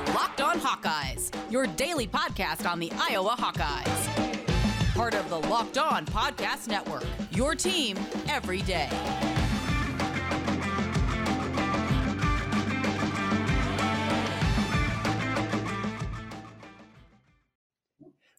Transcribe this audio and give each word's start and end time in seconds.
are 0.00 0.14
Locked 0.14 0.40
On 0.40 0.58
Hawkeyes, 0.58 1.30
your 1.50 1.66
daily 1.66 2.06
podcast 2.06 2.70
on 2.70 2.78
the 2.78 2.90
Iowa 2.92 3.36
Hawkeyes. 3.38 4.94
Part 4.94 5.14
of 5.14 5.28
the 5.28 5.38
Locked 5.48 5.78
On 5.78 6.06
Podcast 6.06 6.68
Network, 6.68 7.04
your 7.32 7.54
team 7.54 7.98
every 8.28 8.62
day. 8.62 8.88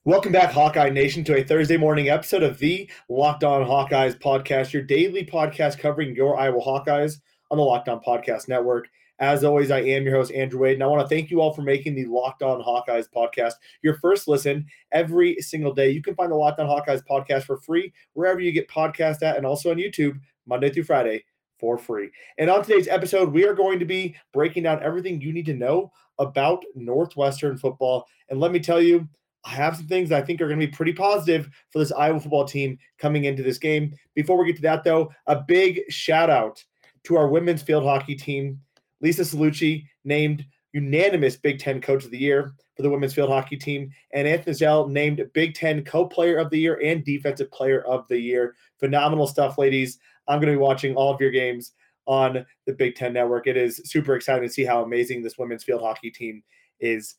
Welcome 0.04 0.32
back, 0.32 0.52
Hawkeye 0.52 0.90
Nation, 0.90 1.24
to 1.26 1.38
a 1.38 1.44
Thursday 1.44 1.78
morning 1.78 2.10
episode 2.10 2.42
of 2.42 2.58
the 2.58 2.90
Locked 3.08 3.44
On 3.44 3.64
Hawkeyes 3.64 4.18
podcast, 4.18 4.74
your 4.74 4.82
daily 4.82 5.24
podcast 5.26 5.78
covering 5.78 6.16
your 6.16 6.40
Iowa 6.40 6.60
Hawkeyes 6.60 7.18
on 7.52 7.58
the 7.60 7.64
Locked 7.64 7.88
On 7.88 8.00
Podcast 8.00 8.48
Network. 8.48 8.88
As 9.22 9.44
always, 9.44 9.70
I 9.70 9.82
am 9.82 10.04
your 10.04 10.16
host, 10.16 10.32
Andrew 10.32 10.62
Wade, 10.62 10.74
and 10.74 10.84
I 10.84 10.88
want 10.88 11.08
to 11.08 11.16
thank 11.16 11.30
you 11.30 11.42
all 11.42 11.54
for 11.54 11.62
making 11.62 11.94
the 11.94 12.06
Locked 12.06 12.42
On 12.42 12.60
Hawkeyes 12.60 13.06
podcast 13.16 13.54
your 13.84 13.94
first 13.94 14.28
listen 14.28 14.66
every 14.92 15.36
single 15.36 15.76
day. 15.76 15.92
You 15.92 16.02
can 16.02 16.16
find 16.16 16.32
the 16.32 16.36
Locked 16.36 16.60
On 16.60 16.66
Hawkeyes 16.66 17.04
podcast 17.08 17.44
for 17.44 17.58
free 17.58 17.94
wherever 18.14 18.40
you 18.40 18.52
get 18.52 18.68
podcasts 18.68 19.22
at, 19.22 19.38
and 19.38 19.46
also 19.46 19.70
on 19.70 19.78
YouTube 19.78 20.20
Monday 20.48 20.72
through 20.72 20.86
Friday 20.86 21.24
for 21.60 21.78
free. 21.78 22.10
And 22.40 22.50
on 22.50 22.64
today's 22.64 22.88
episode, 22.88 23.32
we 23.32 23.46
are 23.46 23.54
going 23.54 23.78
to 23.78 23.86
be 23.86 24.16
breaking 24.34 24.64
down 24.64 24.82
everything 24.82 25.22
you 25.22 25.32
need 25.32 25.46
to 25.46 25.54
know 25.54 25.92
about 26.18 26.64
Northwestern 26.74 27.60
football. 27.60 28.08
And 28.30 28.40
let 28.40 28.52
me 28.52 28.60
tell 28.60 28.82
you, 28.82 29.08
I 29.46 29.52
have 29.52 29.78
some 29.78 29.88
things 29.88 30.12
I 30.12 30.24
think 30.24 30.42
are 30.42 30.48
going 30.48 30.60
to 30.60 30.66
be 30.66 30.74
pretty 30.74 30.94
positive 30.94 31.48
for 31.70 31.78
this 31.78 31.92
Iowa 31.92 32.20
football 32.20 32.46
team 32.46 32.80
coming 32.98 33.26
into 33.26 33.44
this 33.44 33.60
game. 33.60 33.94
Before 34.16 34.40
we 34.40 34.48
get 34.48 34.56
to 34.56 34.62
that, 34.64 34.84
though, 34.84 35.12
a 35.28 35.36
big 35.36 35.82
shout 35.90 36.32
out 36.32 36.64
to 37.04 37.18
our 37.18 37.28
women's 37.28 37.62
field 37.62 37.84
hockey 37.84 38.16
team. 38.16 38.60
Lisa 39.02 39.22
Cellucci 39.22 39.86
named 40.04 40.46
unanimous 40.74 41.36
Big 41.36 41.60
Ten 41.60 41.82
Coach 41.82 42.06
of 42.06 42.12
the 42.12 42.18
Year 42.18 42.54
for 42.76 42.84
the 42.84 42.90
women's 42.90 43.14
field 43.14 43.30
hockey 43.30 43.58
team, 43.58 43.92
and 44.14 44.28
Anthe 44.28 44.46
Nijziel 44.46 44.90
named 44.90 45.22
Big 45.34 45.54
Ten 45.54 45.84
Co-Player 45.84 46.38
of 46.38 46.50
the 46.50 46.58
Year 46.58 46.80
and 46.82 47.04
Defensive 47.04 47.52
Player 47.52 47.82
of 47.82 48.08
the 48.08 48.18
Year. 48.18 48.56
Phenomenal 48.80 49.28
stuff, 49.28 49.58
ladies. 49.58 50.00
I'm 50.28 50.40
going 50.40 50.54
to 50.54 50.58
be 50.58 50.62
watching 50.62 50.96
all 50.96 51.14
of 51.14 51.20
your 51.20 51.32
games 51.32 51.74
on 52.06 52.46
the 52.66 52.74
Big 52.74 52.96
Ten 52.96 53.14
Network. 53.14 53.48
It 53.48 53.58
is 53.58 53.82
super 53.86 54.16
exciting 54.16 54.48
to 54.48 54.54
see 54.54 54.64
how 54.64 54.84
amazing 54.84 55.22
this 55.22 55.38
women's 55.38 55.64
field 55.64 55.82
hockey 55.82 56.10
team 56.10 56.44
is 56.80 57.16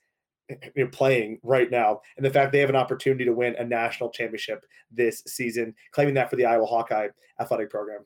playing 0.90 1.38
right 1.42 1.70
now, 1.70 2.00
and 2.16 2.24
the 2.26 2.30
fact 2.30 2.52
they 2.52 2.58
have 2.58 2.70
an 2.70 2.76
opportunity 2.76 3.24
to 3.24 3.32
win 3.32 3.54
a 3.56 3.64
national 3.64 4.10
championship 4.10 4.64
this 4.90 5.22
season, 5.26 5.74
claiming 5.92 6.14
that 6.14 6.30
for 6.30 6.36
the 6.36 6.44
Iowa 6.44 6.66
Hawkeye 6.66 7.08
athletic 7.40 7.70
program. 7.70 8.04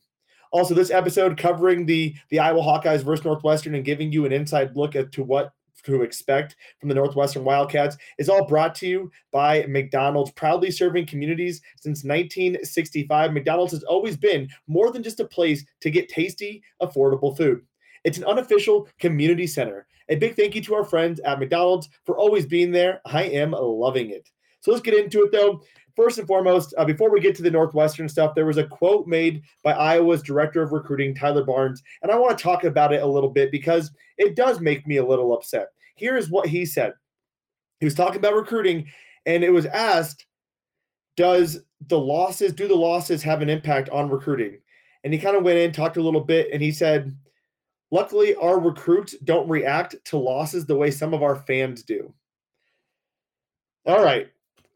Also, 0.56 0.72
this 0.72 0.90
episode 0.90 1.36
covering 1.36 1.84
the 1.84 2.14
the 2.30 2.38
Iowa 2.38 2.62
Hawkeyes 2.62 3.02
versus 3.02 3.26
Northwestern 3.26 3.74
and 3.74 3.84
giving 3.84 4.10
you 4.10 4.24
an 4.24 4.32
inside 4.32 4.74
look 4.74 4.96
at 4.96 5.12
to 5.12 5.22
what 5.22 5.52
to 5.84 6.00
expect 6.00 6.56
from 6.80 6.88
the 6.88 6.94
Northwestern 6.94 7.44
Wildcats 7.44 7.98
is 8.16 8.30
all 8.30 8.46
brought 8.46 8.74
to 8.76 8.86
you 8.88 9.10
by 9.32 9.66
McDonald's, 9.68 10.30
proudly 10.30 10.70
serving 10.70 11.04
communities 11.04 11.60
since 11.78 12.04
1965. 12.04 13.34
McDonald's 13.34 13.74
has 13.74 13.82
always 13.82 14.16
been 14.16 14.48
more 14.66 14.90
than 14.90 15.02
just 15.02 15.20
a 15.20 15.26
place 15.26 15.62
to 15.82 15.90
get 15.90 16.08
tasty, 16.08 16.62
affordable 16.80 17.36
food. 17.36 17.60
It's 18.04 18.16
an 18.16 18.24
unofficial 18.24 18.88
community 18.98 19.46
center. 19.46 19.86
A 20.08 20.16
big 20.16 20.36
thank 20.36 20.54
you 20.54 20.62
to 20.62 20.74
our 20.74 20.84
friends 20.84 21.20
at 21.20 21.38
McDonald's 21.38 21.90
for 22.06 22.16
always 22.16 22.46
being 22.46 22.72
there. 22.72 23.02
I 23.04 23.24
am 23.24 23.50
loving 23.50 24.08
it. 24.08 24.30
So 24.60 24.70
let's 24.70 24.82
get 24.82 24.94
into 24.94 25.22
it 25.22 25.32
though. 25.32 25.60
First 25.96 26.18
and 26.18 26.26
foremost, 26.28 26.74
uh, 26.76 26.84
before 26.84 27.10
we 27.10 27.20
get 27.20 27.34
to 27.36 27.42
the 27.42 27.50
Northwestern 27.50 28.06
stuff, 28.06 28.34
there 28.34 28.44
was 28.44 28.58
a 28.58 28.66
quote 28.66 29.06
made 29.06 29.42
by 29.64 29.72
Iowa's 29.72 30.22
director 30.22 30.62
of 30.62 30.72
recruiting, 30.72 31.14
Tyler 31.14 31.42
Barnes, 31.42 31.82
and 32.02 32.12
I 32.12 32.18
want 32.18 32.36
to 32.36 32.42
talk 32.42 32.64
about 32.64 32.92
it 32.92 33.02
a 33.02 33.06
little 33.06 33.30
bit 33.30 33.50
because 33.50 33.90
it 34.18 34.36
does 34.36 34.60
make 34.60 34.86
me 34.86 34.98
a 34.98 35.06
little 35.06 35.32
upset. 35.32 35.68
Here 35.94 36.16
is 36.18 36.30
what 36.30 36.48
he 36.48 36.66
said. 36.66 36.92
He 37.80 37.86
was 37.86 37.94
talking 37.94 38.18
about 38.18 38.34
recruiting, 38.34 38.86
and 39.24 39.42
it 39.42 39.50
was 39.50 39.64
asked, 39.64 40.26
"Does 41.16 41.62
the 41.88 41.98
losses 41.98 42.52
do 42.52 42.68
the 42.68 42.74
losses 42.74 43.22
have 43.22 43.40
an 43.40 43.48
impact 43.48 43.88
on 43.88 44.10
recruiting?" 44.10 44.58
And 45.02 45.14
he 45.14 45.18
kind 45.18 45.36
of 45.36 45.44
went 45.44 45.58
in, 45.58 45.72
talked 45.72 45.96
a 45.96 46.02
little 46.02 46.20
bit, 46.20 46.50
and 46.52 46.60
he 46.60 46.72
said, 46.72 47.16
"Luckily, 47.90 48.34
our 48.34 48.60
recruits 48.60 49.16
don't 49.24 49.48
react 49.48 49.96
to 50.06 50.18
losses 50.18 50.66
the 50.66 50.76
way 50.76 50.90
some 50.90 51.14
of 51.14 51.22
our 51.22 51.36
fans 51.36 51.82
do." 51.82 52.12
All 53.86 54.02
right, 54.02 54.28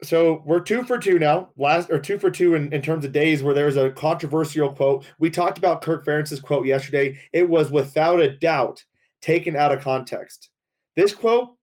so 0.03 0.41
we're 0.45 0.59
two 0.59 0.83
for 0.83 0.97
two 0.97 1.19
now. 1.19 1.49
Last 1.57 1.91
or 1.91 1.99
two 1.99 2.17
for 2.17 2.31
two 2.31 2.55
in, 2.55 2.73
in 2.73 2.81
terms 2.81 3.05
of 3.05 3.11
days 3.11 3.43
where 3.43 3.53
there's 3.53 3.77
a 3.77 3.91
controversial 3.91 4.73
quote. 4.73 5.05
We 5.19 5.29
talked 5.29 5.57
about 5.57 5.81
Kirk 5.81 6.05
Ferentz's 6.05 6.39
quote 6.39 6.65
yesterday. 6.65 7.19
It 7.33 7.47
was 7.47 7.71
without 7.71 8.19
a 8.19 8.35
doubt 8.37 8.83
taken 9.21 9.55
out 9.55 9.71
of 9.71 9.81
context. 9.81 10.49
This 10.95 11.13
quote, 11.13 11.55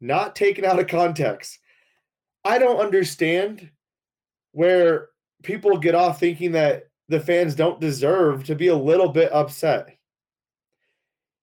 not 0.00 0.34
taken 0.34 0.64
out 0.64 0.78
of 0.78 0.86
context. 0.86 1.58
I 2.44 2.58
don't 2.58 2.80
understand 2.80 3.70
where 4.52 5.08
people 5.42 5.76
get 5.78 5.94
off 5.94 6.18
thinking 6.18 6.52
that 6.52 6.84
the 7.08 7.20
fans 7.20 7.54
don't 7.54 7.80
deserve 7.80 8.44
to 8.44 8.54
be 8.54 8.68
a 8.68 8.76
little 8.76 9.08
bit 9.10 9.32
upset. 9.32 9.96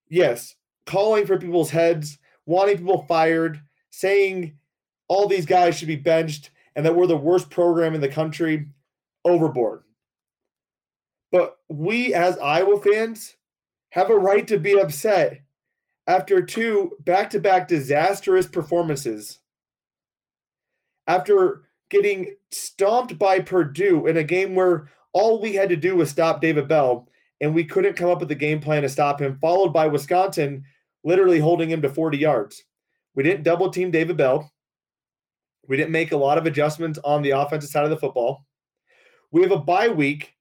Yes, 0.09 0.55
calling 0.85 1.25
for 1.25 1.37
people's 1.37 1.69
heads, 1.69 2.17
wanting 2.45 2.77
people 2.77 3.05
fired, 3.07 3.61
saying 3.91 4.57
all 5.11 5.27
these 5.27 5.45
guys 5.45 5.77
should 5.77 5.89
be 5.89 5.97
benched 5.97 6.51
and 6.73 6.85
that 6.85 6.95
we're 6.95 7.05
the 7.05 7.17
worst 7.17 7.49
program 7.49 7.93
in 7.93 7.99
the 7.99 8.07
country 8.07 8.65
overboard. 9.25 9.83
But 11.33 11.57
we, 11.67 12.13
as 12.13 12.37
Iowa 12.37 12.79
fans, 12.79 13.35
have 13.89 14.09
a 14.09 14.17
right 14.17 14.47
to 14.47 14.57
be 14.57 14.79
upset 14.79 15.41
after 16.07 16.41
two 16.41 16.93
back 17.01 17.29
to 17.31 17.41
back 17.41 17.67
disastrous 17.67 18.47
performances. 18.47 19.39
After 21.07 21.63
getting 21.89 22.33
stomped 22.51 23.19
by 23.19 23.41
Purdue 23.41 24.07
in 24.07 24.15
a 24.15 24.23
game 24.23 24.55
where 24.55 24.89
all 25.11 25.41
we 25.41 25.55
had 25.55 25.67
to 25.67 25.75
do 25.75 25.97
was 25.97 26.09
stop 26.09 26.39
David 26.39 26.69
Bell, 26.69 27.09
and 27.41 27.53
we 27.53 27.65
couldn't 27.65 27.97
come 27.97 28.09
up 28.09 28.21
with 28.21 28.31
a 28.31 28.35
game 28.35 28.61
plan 28.61 28.83
to 28.83 28.87
stop 28.87 29.19
him, 29.19 29.37
followed 29.41 29.73
by 29.73 29.87
Wisconsin 29.87 30.63
literally 31.03 31.39
holding 31.39 31.69
him 31.69 31.81
to 31.81 31.89
40 31.89 32.17
yards. 32.17 32.63
We 33.13 33.23
didn't 33.23 33.43
double 33.43 33.69
team 33.69 33.91
David 33.91 34.15
Bell. 34.15 34.49
We 35.67 35.77
didn't 35.77 35.91
make 35.91 36.11
a 36.11 36.17
lot 36.17 36.37
of 36.37 36.45
adjustments 36.45 36.99
on 37.03 37.21
the 37.21 37.31
offensive 37.31 37.69
side 37.69 37.83
of 37.83 37.89
the 37.89 37.97
football. 37.97 38.45
We 39.31 39.41
have 39.41 39.51
a 39.51 39.57
bye 39.57 39.89
week. 39.89 40.33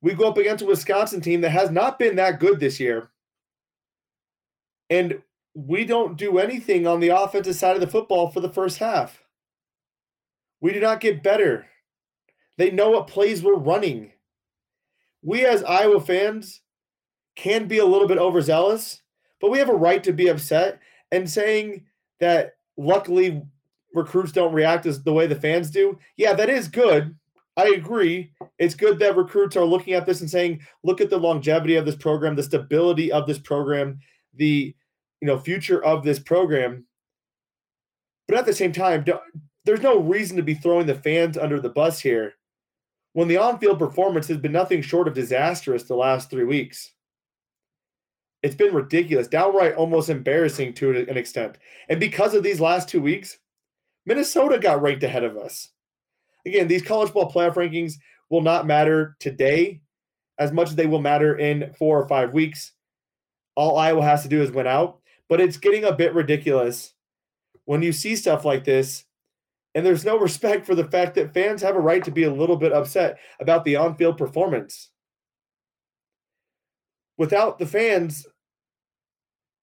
We 0.00 0.14
go 0.14 0.28
up 0.28 0.38
against 0.38 0.62
a 0.62 0.66
Wisconsin 0.66 1.20
team 1.20 1.40
that 1.42 1.50
has 1.50 1.70
not 1.70 1.98
been 1.98 2.16
that 2.16 2.40
good 2.40 2.58
this 2.58 2.80
year. 2.80 3.10
And 4.90 5.22
we 5.54 5.84
don't 5.84 6.16
do 6.16 6.38
anything 6.38 6.86
on 6.86 7.00
the 7.00 7.08
offensive 7.08 7.54
side 7.54 7.74
of 7.76 7.80
the 7.80 7.86
football 7.86 8.30
for 8.30 8.40
the 8.40 8.52
first 8.52 8.78
half. 8.78 9.22
We 10.60 10.72
do 10.72 10.80
not 10.80 11.00
get 11.00 11.22
better. 11.22 11.66
They 12.58 12.70
know 12.70 12.90
what 12.90 13.06
plays 13.06 13.42
we're 13.42 13.56
running. 13.56 14.12
We, 15.22 15.44
as 15.44 15.62
Iowa 15.62 16.00
fans, 16.00 16.60
can 17.36 17.66
be 17.66 17.78
a 17.78 17.86
little 17.86 18.08
bit 18.08 18.18
overzealous, 18.18 19.02
but 19.40 19.50
we 19.50 19.58
have 19.58 19.68
a 19.68 19.74
right 19.74 20.02
to 20.04 20.12
be 20.12 20.28
upset 20.28 20.80
and 21.10 21.28
saying 21.28 21.84
that 22.20 22.54
luckily 22.76 23.42
recruits 23.94 24.32
don't 24.32 24.52
react 24.52 24.86
as 24.86 25.02
the 25.02 25.12
way 25.12 25.26
the 25.26 25.36
fans 25.36 25.70
do. 25.70 25.98
Yeah, 26.16 26.32
that 26.34 26.50
is 26.50 26.68
good. 26.68 27.14
I 27.56 27.68
agree. 27.68 28.32
It's 28.58 28.74
good 28.74 28.98
that 29.00 29.16
recruits 29.16 29.56
are 29.56 29.64
looking 29.64 29.92
at 29.92 30.06
this 30.06 30.20
and 30.20 30.30
saying, 30.30 30.60
look 30.84 31.00
at 31.00 31.10
the 31.10 31.18
longevity 31.18 31.76
of 31.76 31.84
this 31.84 31.96
program, 31.96 32.34
the 32.34 32.42
stability 32.42 33.12
of 33.12 33.26
this 33.26 33.38
program, 33.38 33.98
the 34.34 34.74
you 35.20 35.26
know 35.26 35.38
future 35.38 35.84
of 35.84 36.02
this 36.02 36.18
program. 36.18 36.86
But 38.26 38.38
at 38.38 38.46
the 38.46 38.54
same 38.54 38.72
time, 38.72 39.04
there's 39.64 39.82
no 39.82 40.00
reason 40.00 40.36
to 40.36 40.42
be 40.42 40.54
throwing 40.54 40.86
the 40.86 40.94
fans 40.94 41.36
under 41.36 41.60
the 41.60 41.68
bus 41.68 42.00
here 42.00 42.34
when 43.12 43.28
the 43.28 43.36
on-field 43.36 43.78
performance 43.78 44.26
has 44.28 44.38
been 44.38 44.52
nothing 44.52 44.80
short 44.80 45.06
of 45.06 45.14
disastrous 45.14 45.82
the 45.82 45.94
last 45.94 46.30
three 46.30 46.44
weeks. 46.44 46.92
It's 48.42 48.54
been 48.54 48.74
ridiculous, 48.74 49.28
downright 49.28 49.74
almost 49.74 50.08
embarrassing 50.08 50.74
to 50.74 51.06
an 51.08 51.16
extent. 51.16 51.58
And 51.88 52.00
because 52.00 52.34
of 52.34 52.42
these 52.42 52.60
last 52.60 52.88
two 52.88 53.02
weeks, 53.02 53.38
Minnesota 54.06 54.58
got 54.58 54.82
ranked 54.82 55.02
ahead 55.02 55.24
of 55.24 55.36
us. 55.36 55.68
Again, 56.46 56.68
these 56.68 56.82
college 56.82 57.12
ball 57.12 57.30
playoff 57.30 57.54
rankings 57.54 57.94
will 58.30 58.42
not 58.42 58.66
matter 58.66 59.16
today 59.20 59.80
as 60.38 60.52
much 60.52 60.70
as 60.70 60.76
they 60.76 60.86
will 60.86 61.00
matter 61.00 61.36
in 61.36 61.72
four 61.78 62.00
or 62.00 62.08
five 62.08 62.34
weeks. 62.34 62.72
All 63.54 63.76
Iowa 63.76 64.02
has 64.02 64.22
to 64.22 64.28
do 64.28 64.42
is 64.42 64.50
win 64.50 64.66
out. 64.66 64.98
But 65.28 65.40
it's 65.40 65.56
getting 65.56 65.84
a 65.84 65.92
bit 65.92 66.14
ridiculous 66.14 66.94
when 67.64 67.82
you 67.82 67.92
see 67.92 68.16
stuff 68.16 68.44
like 68.44 68.64
this 68.64 69.04
and 69.74 69.86
there's 69.86 70.04
no 70.04 70.18
respect 70.18 70.66
for 70.66 70.74
the 70.74 70.84
fact 70.84 71.14
that 71.14 71.34
fans 71.34 71.62
have 71.62 71.76
a 71.76 71.80
right 71.80 72.04
to 72.04 72.10
be 72.10 72.24
a 72.24 72.32
little 72.32 72.56
bit 72.56 72.72
upset 72.72 73.18
about 73.40 73.64
the 73.64 73.76
on 73.76 73.96
field 73.96 74.18
performance. 74.18 74.90
Without 77.18 77.58
the 77.58 77.66
fans, 77.66 78.26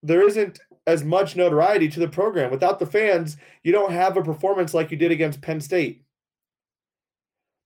there 0.01 0.25
isn't 0.25 0.59
as 0.89 1.03
much 1.03 1.35
notoriety 1.35 1.87
to 1.87 1.99
the 1.99 2.07
program. 2.07 2.49
Without 2.49 2.79
the 2.79 2.85
fans, 2.85 3.37
you 3.63 3.71
don't 3.71 3.91
have 3.91 4.17
a 4.17 4.23
performance 4.23 4.73
like 4.73 4.89
you 4.89 4.97
did 4.97 5.11
against 5.11 5.41
Penn 5.41 5.61
State. 5.61 6.03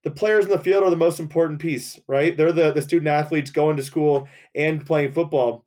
The 0.04 0.12
players 0.12 0.44
in 0.44 0.52
the 0.52 0.60
field 0.60 0.84
are 0.84 0.90
the 0.90 0.98
most 0.98 1.22
important 1.22 1.60
piece, 1.60 1.98
right? 2.08 2.36
They're 2.36 2.52
the, 2.52 2.74
the 2.74 2.82
student 2.82 3.08
athletes 3.08 3.52
going 3.52 3.78
to 3.78 3.84
school 3.84 4.28
and 4.54 4.86
playing 4.86 5.14
football. 5.14 5.64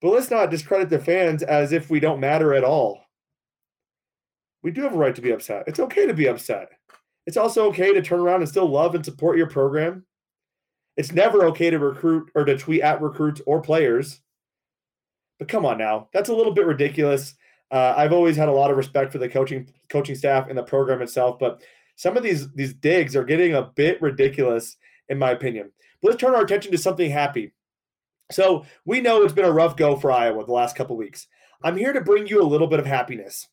But 0.00 0.10
let's 0.10 0.32
not 0.32 0.50
discredit 0.50 0.90
the 0.90 0.98
fans 0.98 1.44
as 1.44 1.70
if 1.70 1.88
we 1.88 2.00
don't 2.00 2.18
matter 2.18 2.52
at 2.52 2.64
all. 2.64 3.00
We 4.64 4.72
do 4.72 4.82
have 4.82 4.94
a 4.94 4.98
right 4.98 5.14
to 5.14 5.22
be 5.22 5.30
upset. 5.30 5.64
It's 5.68 5.78
okay 5.78 6.06
to 6.06 6.14
be 6.14 6.26
upset. 6.26 6.70
It's 7.26 7.36
also 7.36 7.68
okay 7.68 7.92
to 7.92 8.02
turn 8.02 8.18
around 8.18 8.40
and 8.40 8.48
still 8.48 8.68
love 8.68 8.96
and 8.96 9.04
support 9.04 9.38
your 9.38 9.48
program. 9.48 10.04
It's 10.96 11.12
never 11.12 11.44
okay 11.46 11.70
to 11.70 11.78
recruit 11.78 12.30
or 12.34 12.44
to 12.44 12.58
tweet 12.58 12.82
at 12.82 13.00
recruits 13.00 13.40
or 13.46 13.62
players. 13.62 14.20
But 15.42 15.48
come 15.48 15.66
on 15.66 15.76
now, 15.76 16.06
that's 16.12 16.28
a 16.28 16.32
little 16.32 16.54
bit 16.54 16.66
ridiculous. 16.66 17.34
Uh, 17.72 17.94
I've 17.96 18.12
always 18.12 18.36
had 18.36 18.48
a 18.48 18.52
lot 18.52 18.70
of 18.70 18.76
respect 18.76 19.10
for 19.10 19.18
the 19.18 19.28
coaching 19.28 19.68
coaching 19.88 20.14
staff 20.14 20.48
and 20.48 20.56
the 20.56 20.62
program 20.62 21.02
itself, 21.02 21.40
but 21.40 21.64
some 21.96 22.16
of 22.16 22.22
these 22.22 22.48
these 22.52 22.74
digs 22.74 23.16
are 23.16 23.24
getting 23.24 23.54
a 23.54 23.62
bit 23.62 24.00
ridiculous, 24.00 24.76
in 25.08 25.18
my 25.18 25.32
opinion. 25.32 25.72
But 26.00 26.10
let's 26.10 26.20
turn 26.20 26.36
our 26.36 26.44
attention 26.44 26.70
to 26.70 26.78
something 26.78 27.10
happy. 27.10 27.54
So 28.30 28.64
we 28.84 29.00
know 29.00 29.24
it's 29.24 29.32
been 29.32 29.44
a 29.44 29.50
rough 29.50 29.76
go 29.76 29.96
for 29.96 30.12
Iowa 30.12 30.46
the 30.46 30.52
last 30.52 30.76
couple 30.76 30.96
weeks. 30.96 31.26
I'm 31.64 31.76
here 31.76 31.92
to 31.92 32.00
bring 32.00 32.28
you 32.28 32.40
a 32.40 32.46
little 32.46 32.68
bit 32.68 32.78
of 32.78 32.86
happiness. 32.86 33.48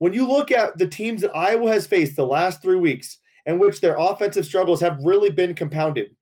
When 0.00 0.12
you 0.12 0.28
look 0.28 0.52
at 0.52 0.76
the 0.76 0.86
teams 0.86 1.22
that 1.22 1.34
Iowa 1.34 1.72
has 1.72 1.86
faced 1.86 2.14
the 2.14 2.26
last 2.26 2.60
three 2.60 2.76
weeks, 2.76 3.20
in 3.46 3.58
which 3.58 3.80
their 3.80 3.96
offensive 3.98 4.44
struggles 4.44 4.82
have 4.82 5.02
really 5.02 5.30
been 5.30 5.54
compounded, 5.54 6.14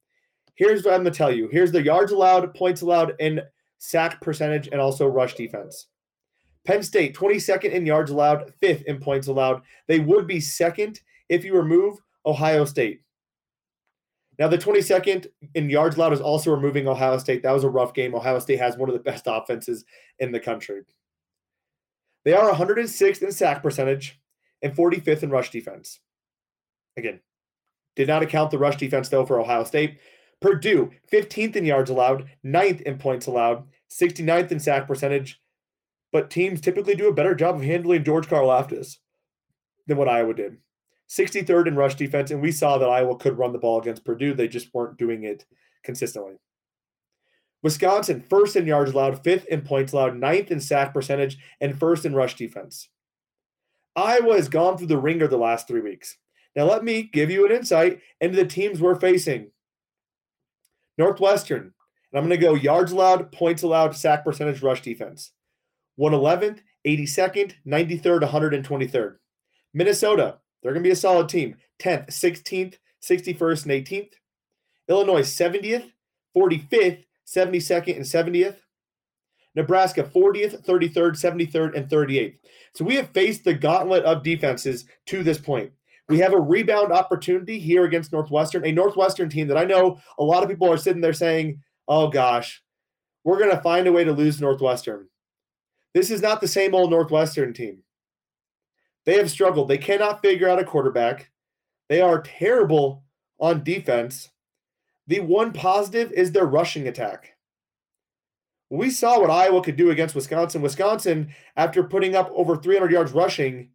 here's 0.55 0.85
what 0.85 0.95
I'm 0.95 1.03
going 1.03 1.13
to 1.13 1.19
tell 1.19 1.35
you. 1.35 1.49
Here's 1.51 1.73
the 1.73 1.83
yards 1.83 2.13
allowed, 2.13 2.55
points 2.55 2.83
allowed, 2.83 3.15
and 3.19 3.43
sack 3.83 4.21
percentage, 4.21 4.69
and 4.69 4.81
also 4.81 5.09
rush 5.09 5.35
defense. 5.35 5.89
Penn 6.65 6.85
State, 6.85 7.17
22nd 7.17 7.73
in 7.73 7.85
yards 7.85 8.13
allowed, 8.13 8.55
fifth 8.61 8.83
in 8.83 9.01
points 9.01 9.27
allowed. 9.27 9.63
They 9.89 9.99
would 9.99 10.29
be 10.29 10.39
second 10.39 11.01
if 11.29 11.45
you 11.45 11.57
remove 11.57 11.99
Ohio 12.25 12.65
State. 12.65 13.03
Now, 14.39 14.47
the 14.47 14.57
22nd 14.57 15.27
in 15.57 15.69
yards 15.69 15.97
allowed 15.97 16.13
is 16.13 16.21
also 16.21 16.53
removing 16.53 16.87
Ohio 16.87 17.19
State. 17.19 17.43
That 17.43 17.51
was 17.51 17.65
a 17.65 17.69
rough 17.69 17.93
game. 17.93 18.15
Ohio 18.15 18.39
State 18.39 18.61
has 18.61 18.77
one 18.77 18.89
of 18.89 18.93
the 18.93 19.03
best 19.03 19.25
offenses 19.27 19.85
in 20.21 20.31
the 20.31 20.41
country. 20.41 20.83
They 22.25 22.35
are 22.35 22.53
106th 22.53 23.23
in 23.23 23.33
sack 23.33 23.65
percentage 23.65 24.21
and 24.63 24.77
45th 24.77 25.25
in 25.25 25.31
rush 25.31 25.51
defense. 25.51 25.99
Again, 26.97 27.19
did 27.97 28.07
not 28.07 28.23
account 28.23 28.53
the 28.53 28.59
rush 28.59 28.77
defense, 28.77 29.09
though, 29.09 29.27
for 29.27 29.41
Ohio 29.41 29.65
State. 29.65 29.99
Purdue, 30.43 30.91
15th 31.11 31.57
in 31.57 31.65
yards 31.65 31.91
allowed, 31.91 32.29
9th 32.45 32.83
in 32.83 32.99
points 32.99 33.27
allowed, 33.27 33.65
69th 33.91 34.51
in 34.51 34.61
sack 34.61 34.87
percentage. 34.87 35.41
But 36.13 36.29
teams 36.29 36.61
typically 36.61 36.95
do 36.95 37.09
a 37.09 37.15
better 37.15 37.35
job 37.35 37.57
of 37.57 37.63
handling 37.63 38.05
George 38.05 38.29
Karlaftis 38.29 38.99
than 39.87 39.97
what 39.97 40.09
Iowa 40.09 40.35
did. 40.35 40.59
63rd 41.09 41.69
in 41.69 41.77
rush 41.77 41.95
defense, 41.95 42.31
and 42.31 42.43
we 42.43 42.53
saw 42.53 42.79
that 42.79 42.89
Iowa 42.89 43.17
could 43.17 43.39
run 43.39 43.53
the 43.53 43.59
ball 43.59 43.81
against 43.81 44.05
Purdue. 44.05 44.35
They 44.35 44.49
just 44.49 44.73
weren't 44.75 44.99
doing 44.99 45.25
it 45.25 45.45
consistently. 45.85 46.35
Wisconsin, 47.63 48.25
first 48.29 48.57
in 48.57 48.67
yards 48.67 48.93
allowed, 48.93 49.23
fifth 49.23 49.47
in 49.47 49.63
points 49.63 49.93
allowed, 49.93 50.17
ninth 50.17 50.51
in 50.51 50.61
sack 50.61 50.93
percentage, 50.93 51.39
and 51.61 51.79
first 51.79 52.05
in 52.05 52.15
rush 52.15 52.35
defense. 52.35 52.89
Iowa 53.95 54.35
has 54.35 54.49
gone 54.49 54.77
through 54.77 54.89
the 54.89 54.99
ringer 54.99 55.29
the 55.29 55.37
last 55.37 55.69
three 55.69 55.83
weeks. 55.83 56.17
Now, 56.57 56.65
let 56.65 56.83
me 56.83 57.03
give 57.03 57.31
you 57.31 57.47
an 57.47 57.53
insight 57.53 58.01
into 58.21 58.37
the 58.37 58.47
teams 58.47 58.81
we're 58.81 58.99
facing. 58.99 59.51
Northwestern, 60.99 61.73
and 62.13 62.19
I'm 62.19 62.29
going 62.29 62.39
to 62.39 62.47
go 62.47 62.55
yards 62.55 62.93
allowed, 62.93 63.33
points 63.33 63.63
allowed, 63.63 63.97
sack 63.97 64.25
percentage, 64.25 64.63
rush 64.63 64.83
defense. 64.83 65.33
111th, 65.99 66.61
82nd, 66.87 67.55
93rd, 67.67 68.23
123rd. 68.23 69.17
Minnesota, 69.75 70.39
they're 70.63 70.73
going 70.73 70.83
to 70.83 70.89
be 70.89 70.93
a 70.93 70.97
solid 70.97 71.29
team. 71.29 71.57
10th, 71.81 72.09
16th, 72.09 72.77
61st, 73.03 73.63
and 73.65 73.87
18th. 73.87 74.13
Illinois, 74.89 75.23
70th, 75.23 75.91
45th, 76.37 77.05
72nd, 77.27 77.97
and 77.97 78.05
70th. 78.05 78.57
Nebraska 79.55 80.03
40th, 80.03 80.65
33rd, 80.65 81.13
73rd, 81.13 81.77
and 81.77 81.89
38th. 81.89 82.39
So 82.75 82.85
we 82.85 82.97
have 82.97 83.11
faced 83.11 83.45
the 83.45 83.55
gauntlet 83.55 84.05
of 84.05 84.23
defenses 84.23 84.87
to 85.07 85.23
this 85.23 85.39
point. 85.39 85.73
We 86.13 86.19
have 86.19 86.35
a 86.35 86.39
rebound 86.39 86.93
opportunity 86.93 87.59
here 87.59 87.85
against 87.85 88.13
Northwestern, 88.13 88.67
a 88.67 88.71
Northwestern 88.71 89.31
team 89.31 89.49
that 89.49 89.57
I 89.57 89.65
know 89.65 89.99
a 90.19 90.23
lot 90.23 90.43
of 90.43 90.51
people 90.51 90.71
are 90.71 90.77
sitting 90.77 91.01
there 91.01 91.15
saying, 91.15 91.63
oh 91.89 92.09
gosh, 92.09 92.63
we're 93.25 93.39
going 93.39 93.57
to 93.57 93.63
find 93.63 93.87
a 93.87 93.93
way 93.93 94.05
to 94.05 94.13
lose 94.13 94.39
Northwestern. 94.39 95.09
This 95.95 96.11
is 96.11 96.21
not 96.21 96.43
the 96.43 96.49
same 96.49 96.75
old 96.75 96.91
Northwestern 96.91 97.55
team. 97.55 97.79
They 99.07 99.17
have 99.17 99.31
struggled. 99.31 99.69
They 99.69 99.79
cannot 99.79 100.21
figure 100.21 100.51
out 100.51 100.59
a 100.61 100.67
quarterback. 100.67 101.31
They 101.89 102.03
are 102.03 102.21
terrible 102.21 103.05
on 103.41 103.65
defense. 103.65 104.29
The 105.07 105.21
one 105.21 105.55
positive 105.55 106.13
is 106.13 106.31
their 106.31 106.45
rushing 106.45 106.89
attack. 106.89 107.39
We 108.69 108.91
saw 108.91 109.19
what 109.19 109.31
Iowa 109.31 109.63
could 109.63 109.77
do 109.77 109.91
against 109.93 110.15
Wisconsin. 110.15 110.61
Wisconsin, 110.61 111.33
after 111.57 111.83
putting 111.83 112.15
up 112.15 112.31
over 112.35 112.57
300 112.57 112.93
yards 112.93 113.13
rushing, 113.13 113.71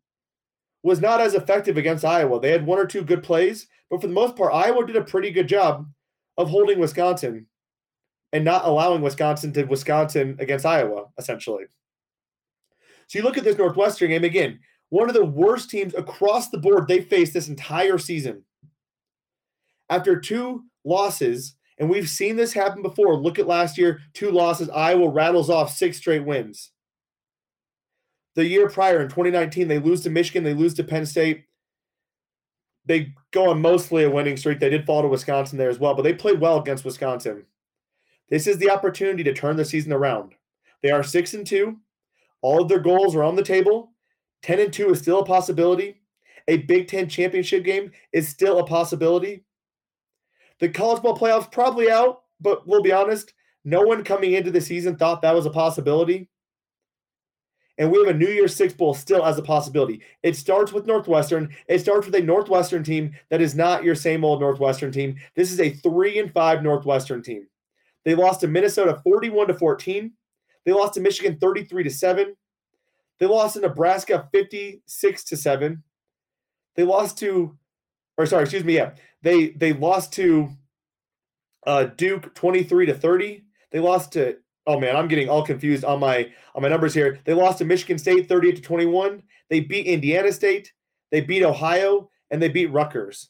was 0.87 1.01
not 1.01 1.19
as 1.19 1.33
effective 1.33 1.75
against 1.75 2.05
Iowa. 2.05 2.39
They 2.39 2.49
had 2.49 2.65
one 2.65 2.79
or 2.79 2.85
two 2.85 3.01
good 3.01 3.21
plays, 3.21 3.67
but 3.89 3.99
for 3.99 4.07
the 4.07 4.13
most 4.13 4.37
part, 4.37 4.53
Iowa 4.53 4.87
did 4.87 4.95
a 4.95 5.03
pretty 5.03 5.31
good 5.31 5.49
job 5.49 5.85
of 6.37 6.49
holding 6.49 6.79
Wisconsin 6.79 7.45
and 8.31 8.45
not 8.45 8.63
allowing 8.63 9.01
Wisconsin 9.01 9.51
to 9.51 9.65
Wisconsin 9.65 10.37
against 10.39 10.65
Iowa, 10.65 11.07
essentially. 11.17 11.65
So 13.07 13.19
you 13.19 13.25
look 13.25 13.37
at 13.37 13.43
this 13.43 13.57
Northwestern 13.57 14.11
game 14.11 14.23
again, 14.23 14.61
one 14.87 15.09
of 15.09 15.13
the 15.13 15.25
worst 15.25 15.69
teams 15.69 15.93
across 15.93 16.49
the 16.49 16.57
board 16.57 16.87
they 16.87 17.01
faced 17.01 17.33
this 17.33 17.49
entire 17.49 17.97
season. 17.97 18.43
After 19.89 20.17
two 20.17 20.63
losses, 20.85 21.55
and 21.79 21.89
we've 21.89 22.07
seen 22.07 22.37
this 22.37 22.53
happen 22.53 22.81
before. 22.81 23.17
Look 23.17 23.39
at 23.39 23.47
last 23.47 23.77
year, 23.77 23.99
two 24.13 24.31
losses. 24.31 24.69
Iowa 24.69 25.09
rattles 25.09 25.49
off 25.49 25.75
six 25.75 25.97
straight 25.97 26.25
wins. 26.25 26.71
The 28.37 28.45
year 28.45 28.69
prior 28.69 29.01
in 29.01 29.09
2019, 29.09 29.67
they 29.67 29.79
lose 29.79 30.01
to 30.01 30.11
Michigan, 30.11 30.43
they 30.43 30.53
lose 30.53 30.75
to 30.75 30.83
Penn 30.83 31.07
State. 31.07 31.45
They 32.85 33.15
go 33.31 33.49
on 33.49 33.59
mostly 33.59 34.03
a 34.03 34.11
winning 34.11 34.37
streak. 34.37 34.59
They 34.59 34.69
did 34.69 34.85
fall 34.85 35.01
to 35.01 35.07
Wisconsin 35.07 35.57
there 35.57 35.71
as 35.71 35.79
well, 35.79 35.95
but 35.95 36.03
they 36.03 36.13
played 36.13 36.39
well 36.39 36.59
against 36.59 36.85
Wisconsin. 36.85 37.47
This 38.29 38.45
is 38.45 38.59
the 38.59 38.69
opportunity 38.69 39.23
to 39.23 39.33
turn 39.33 39.57
the 39.57 39.65
season 39.65 39.91
around. 39.91 40.35
They 40.83 40.91
are 40.91 41.01
6 41.01 41.33
and 41.33 41.47
2. 41.47 41.77
All 42.43 42.61
of 42.61 42.69
their 42.69 42.77
goals 42.77 43.15
are 43.15 43.23
on 43.23 43.35
the 43.35 43.41
table. 43.41 43.93
10 44.43 44.59
and 44.59 44.71
2 44.71 44.91
is 44.91 44.99
still 44.99 45.21
a 45.21 45.25
possibility. 45.25 45.99
A 46.47 46.57
Big 46.57 46.87
10 46.87 47.09
championship 47.09 47.63
game 47.63 47.89
is 48.13 48.29
still 48.29 48.59
a 48.59 48.67
possibility. 48.67 49.45
The 50.59 50.69
college 50.69 51.01
ball 51.01 51.17
playoffs 51.17 51.51
probably 51.51 51.89
out, 51.89 52.21
but 52.39 52.67
we'll 52.67 52.83
be 52.83 52.93
honest, 52.93 53.33
no 53.65 53.81
one 53.81 54.03
coming 54.03 54.33
into 54.33 54.51
the 54.51 54.61
season 54.61 54.95
thought 54.95 55.23
that 55.23 55.33
was 55.33 55.47
a 55.47 55.49
possibility. 55.49 56.29
And 57.77 57.91
we 57.91 57.99
have 57.99 58.07
a 58.07 58.17
New 58.17 58.27
Year's 58.27 58.55
Six 58.55 58.73
Bowl 58.73 58.93
still 58.93 59.23
as 59.23 59.37
a 59.37 59.43
possibility. 59.43 60.01
It 60.23 60.35
starts 60.35 60.71
with 60.71 60.87
Northwestern. 60.87 61.55
It 61.67 61.79
starts 61.79 62.07
with 62.07 62.15
a 62.15 62.21
Northwestern 62.21 62.83
team 62.83 63.11
that 63.29 63.41
is 63.41 63.55
not 63.55 63.83
your 63.83 63.93
same 63.93 64.25
old 64.25 64.39
Northwestern 64.39 64.91
team. 64.91 65.15
This 65.35 65.51
is 65.51 65.59
a 65.59 65.69
three 65.69 66.17
and 66.17 66.31
five 66.33 66.63
Northwestern 66.63 67.21
team. 67.21 67.47
They 68.03 68.15
lost 68.15 68.41
to 68.41 68.47
Minnesota 68.47 68.99
41 69.03 69.47
to 69.47 69.53
14. 69.53 70.11
They 70.65 70.71
lost 70.71 70.95
to 70.95 71.01
Michigan 71.01 71.37
33 71.39 71.83
to 71.83 71.89
7. 71.89 72.35
They 73.19 73.25
lost 73.25 73.55
to 73.55 73.61
Nebraska 73.61 74.27
56 74.31 75.23
to 75.25 75.37
7. 75.37 75.83
They 76.75 76.83
lost 76.83 77.17
to, 77.19 77.57
or 78.17 78.25
sorry, 78.25 78.43
excuse 78.43 78.63
me, 78.63 78.75
yeah. 78.75 78.91
They 79.21 79.49
they 79.49 79.73
lost 79.73 80.13
to 80.13 80.49
uh, 81.65 81.85
Duke 81.85 82.33
23 82.35 82.85
to 82.87 82.93
30. 82.93 83.43
They 83.71 83.79
lost 83.79 84.13
to 84.13 84.37
oh 84.68 84.80
man, 84.80 84.95
I'm 84.95 85.07
getting 85.07 85.30
all 85.30 85.44
confused 85.44 85.83
on 85.86 86.00
my 86.00 86.30
on 86.54 86.62
my 86.62 86.68
numbers 86.68 86.94
here. 86.94 87.19
They 87.24 87.33
lost 87.33 87.57
to 87.59 87.66
Michigan 87.66 87.97
State 87.97 88.28
38 88.28 88.57
to 88.57 88.62
21. 88.62 89.24
They 89.50 89.62
beat 89.62 89.88
Indiana 89.88 90.31
State, 90.31 90.74
they 91.09 91.21
beat 91.21 91.44
Ohio, 91.44 92.09
and 92.30 92.42
they 92.42 92.50
beat 92.50 92.71
Rutgers. 92.71 93.30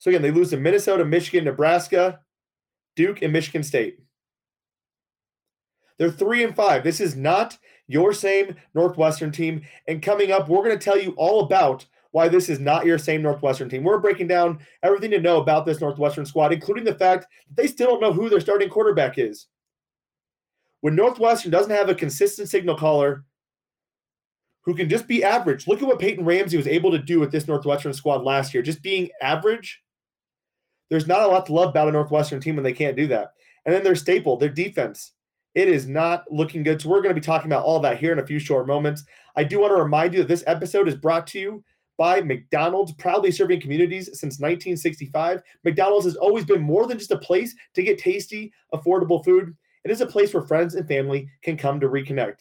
So 0.00 0.10
again, 0.10 0.22
they 0.22 0.32
lose 0.32 0.50
to 0.50 0.58
Minnesota, 0.58 1.04
Michigan, 1.04 1.44
Nebraska, 1.44 2.20
Duke, 2.96 3.22
and 3.22 3.32
Michigan 3.32 3.62
State. 3.62 4.00
They're 5.98 6.10
three 6.10 6.42
and 6.42 6.54
five. 6.54 6.82
This 6.82 7.00
is 7.00 7.16
not 7.16 7.56
your 7.86 8.12
same 8.12 8.56
Northwestern 8.74 9.30
team. 9.30 9.62
And 9.86 10.02
coming 10.02 10.32
up, 10.32 10.48
we're 10.48 10.64
going 10.64 10.76
to 10.76 10.84
tell 10.84 10.98
you 10.98 11.12
all 11.12 11.44
about 11.44 11.86
why 12.10 12.28
this 12.28 12.48
is 12.48 12.58
not 12.58 12.86
your 12.86 12.98
same 12.98 13.22
Northwestern 13.22 13.68
team. 13.68 13.84
We're 13.84 13.98
breaking 13.98 14.26
down 14.28 14.58
everything 14.82 15.10
to 15.12 15.20
know 15.20 15.40
about 15.40 15.66
this 15.66 15.80
Northwestern 15.80 16.26
squad, 16.26 16.52
including 16.52 16.84
the 16.84 16.94
fact 16.94 17.26
that 17.48 17.56
they 17.56 17.68
still 17.68 17.88
don't 17.88 18.00
know 18.00 18.12
who 18.12 18.28
their 18.28 18.40
starting 18.40 18.68
quarterback 18.68 19.18
is. 19.18 19.46
When 20.84 20.94
Northwestern 20.94 21.50
doesn't 21.50 21.72
have 21.74 21.88
a 21.88 21.94
consistent 21.94 22.50
signal 22.50 22.76
caller 22.76 23.24
who 24.64 24.74
can 24.74 24.90
just 24.90 25.08
be 25.08 25.24
average, 25.24 25.66
look 25.66 25.80
at 25.80 25.88
what 25.88 25.98
Peyton 25.98 26.26
Ramsey 26.26 26.58
was 26.58 26.66
able 26.66 26.90
to 26.90 26.98
do 26.98 27.18
with 27.18 27.32
this 27.32 27.48
Northwestern 27.48 27.94
squad 27.94 28.22
last 28.22 28.52
year. 28.52 28.62
Just 28.62 28.82
being 28.82 29.08
average, 29.22 29.82
there's 30.90 31.06
not 31.06 31.22
a 31.22 31.26
lot 31.26 31.46
to 31.46 31.54
love 31.54 31.70
about 31.70 31.88
a 31.88 31.92
Northwestern 31.92 32.38
team 32.38 32.56
when 32.56 32.64
they 32.64 32.74
can't 32.74 32.98
do 32.98 33.06
that. 33.06 33.28
And 33.64 33.74
then 33.74 33.82
their 33.82 33.94
staple, 33.94 34.36
their 34.36 34.50
defense. 34.50 35.12
It 35.54 35.68
is 35.68 35.88
not 35.88 36.30
looking 36.30 36.62
good. 36.62 36.82
So 36.82 36.90
we're 36.90 37.00
going 37.00 37.14
to 37.14 37.18
be 37.18 37.24
talking 37.24 37.50
about 37.50 37.64
all 37.64 37.80
that 37.80 37.96
here 37.96 38.12
in 38.12 38.18
a 38.18 38.26
few 38.26 38.38
short 38.38 38.66
moments. 38.66 39.04
I 39.36 39.44
do 39.44 39.60
want 39.60 39.70
to 39.70 39.82
remind 39.82 40.12
you 40.12 40.20
that 40.20 40.28
this 40.28 40.44
episode 40.46 40.86
is 40.86 40.96
brought 40.96 41.26
to 41.28 41.40
you 41.40 41.64
by 41.96 42.20
McDonald's, 42.20 42.92
proudly 42.92 43.30
serving 43.30 43.62
communities 43.62 44.08
since 44.08 44.38
1965. 44.38 45.40
McDonald's 45.64 46.04
has 46.04 46.16
always 46.16 46.44
been 46.44 46.60
more 46.60 46.86
than 46.86 46.98
just 46.98 47.10
a 47.10 47.16
place 47.16 47.54
to 47.72 47.82
get 47.82 47.96
tasty, 47.96 48.52
affordable 48.74 49.24
food. 49.24 49.56
It 49.84 49.90
is 49.90 50.00
a 50.00 50.06
place 50.06 50.32
where 50.32 50.46
friends 50.46 50.74
and 50.74 50.88
family 50.88 51.28
can 51.42 51.56
come 51.56 51.78
to 51.80 51.88
reconnect. 51.88 52.38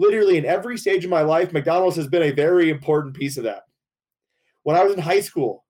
literally 0.00 0.38
in 0.38 0.46
every 0.46 0.78
stage 0.78 1.04
of 1.04 1.10
my 1.10 1.20
life, 1.20 1.52
McDonald's 1.52 1.96
has 1.96 2.08
been 2.08 2.22
a 2.22 2.30
very 2.30 2.70
important 2.70 3.14
piece 3.14 3.36
of 3.36 3.44
that. 3.44 3.64
When 4.62 4.74
I 4.74 4.82
was 4.82 4.94
in 4.94 5.00
high 5.00 5.20
school, 5.20 5.64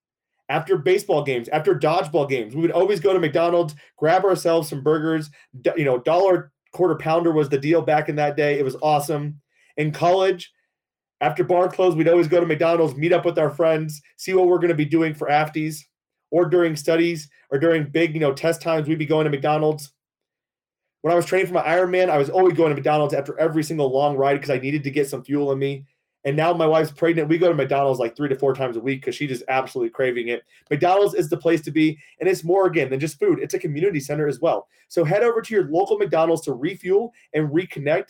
after 0.48 0.78
baseball 0.78 1.22
games, 1.22 1.48
after 1.48 1.74
dodgeball 1.74 2.28
games, 2.28 2.54
we 2.54 2.62
would 2.62 2.70
always 2.70 3.00
go 3.00 3.12
to 3.12 3.18
McDonald's, 3.20 3.74
grab 3.96 4.24
ourselves 4.24 4.68
some 4.68 4.82
burgers. 4.82 5.30
You 5.76 5.84
know, 5.84 5.98
dollar 5.98 6.52
quarter 6.72 6.96
pounder 6.96 7.32
was 7.32 7.48
the 7.48 7.58
deal 7.58 7.82
back 7.82 8.08
in 8.08 8.16
that 8.16 8.36
day. 8.36 8.58
It 8.58 8.64
was 8.64 8.76
awesome. 8.82 9.40
In 9.76 9.92
college, 9.92 10.52
after 11.20 11.44
bar 11.44 11.68
close, 11.68 11.94
we'd 11.94 12.08
always 12.08 12.28
go 12.28 12.40
to 12.40 12.46
McDonald's, 12.46 12.96
meet 12.96 13.12
up 13.12 13.24
with 13.24 13.38
our 13.38 13.50
friends, 13.50 14.00
see 14.16 14.32
what 14.32 14.46
we're 14.46 14.58
going 14.58 14.68
to 14.68 14.74
be 14.74 14.84
doing 14.84 15.14
for 15.14 15.28
afties, 15.28 15.78
or 16.30 16.46
during 16.46 16.76
studies 16.76 17.28
or 17.50 17.58
during 17.58 17.90
big, 17.90 18.14
you 18.14 18.20
know, 18.20 18.32
test 18.32 18.62
times, 18.62 18.88
we'd 18.88 18.98
be 18.98 19.06
going 19.06 19.24
to 19.24 19.30
McDonald's. 19.30 19.92
When 21.02 21.12
I 21.12 21.16
was 21.16 21.24
training 21.24 21.46
for 21.46 21.54
my 21.54 21.62
Ironman, 21.62 22.10
I 22.10 22.18
was 22.18 22.28
always 22.28 22.54
going 22.54 22.70
to 22.70 22.74
McDonald's 22.74 23.14
after 23.14 23.38
every 23.38 23.62
single 23.62 23.90
long 23.90 24.16
ride 24.16 24.34
because 24.34 24.50
I 24.50 24.58
needed 24.58 24.84
to 24.84 24.90
get 24.90 25.08
some 25.08 25.24
fuel 25.24 25.52
in 25.52 25.58
me. 25.58 25.86
And 26.24 26.36
now 26.36 26.52
my 26.52 26.66
wife's 26.66 26.90
pregnant. 26.90 27.28
We 27.28 27.38
go 27.38 27.48
to 27.48 27.54
McDonald's 27.54 27.98
like 27.98 28.14
three 28.14 28.28
to 28.28 28.34
four 28.34 28.54
times 28.54 28.76
a 28.76 28.80
week 28.80 29.00
because 29.00 29.14
she's 29.14 29.30
just 29.30 29.44
absolutely 29.48 29.90
craving 29.90 30.28
it. 30.28 30.42
McDonald's 30.68 31.14
is 31.14 31.30
the 31.30 31.36
place 31.36 31.62
to 31.62 31.70
be. 31.70 31.98
And 32.20 32.28
it's 32.28 32.44
more, 32.44 32.66
again, 32.66 32.90
than 32.90 33.00
just 33.00 33.18
food, 33.18 33.38
it's 33.40 33.54
a 33.54 33.58
community 33.58 34.00
center 34.00 34.28
as 34.28 34.40
well. 34.40 34.68
So 34.88 35.02
head 35.02 35.22
over 35.22 35.40
to 35.40 35.54
your 35.54 35.70
local 35.70 35.96
McDonald's 35.96 36.42
to 36.42 36.52
refuel 36.52 37.12
and 37.32 37.48
reconnect. 37.48 38.08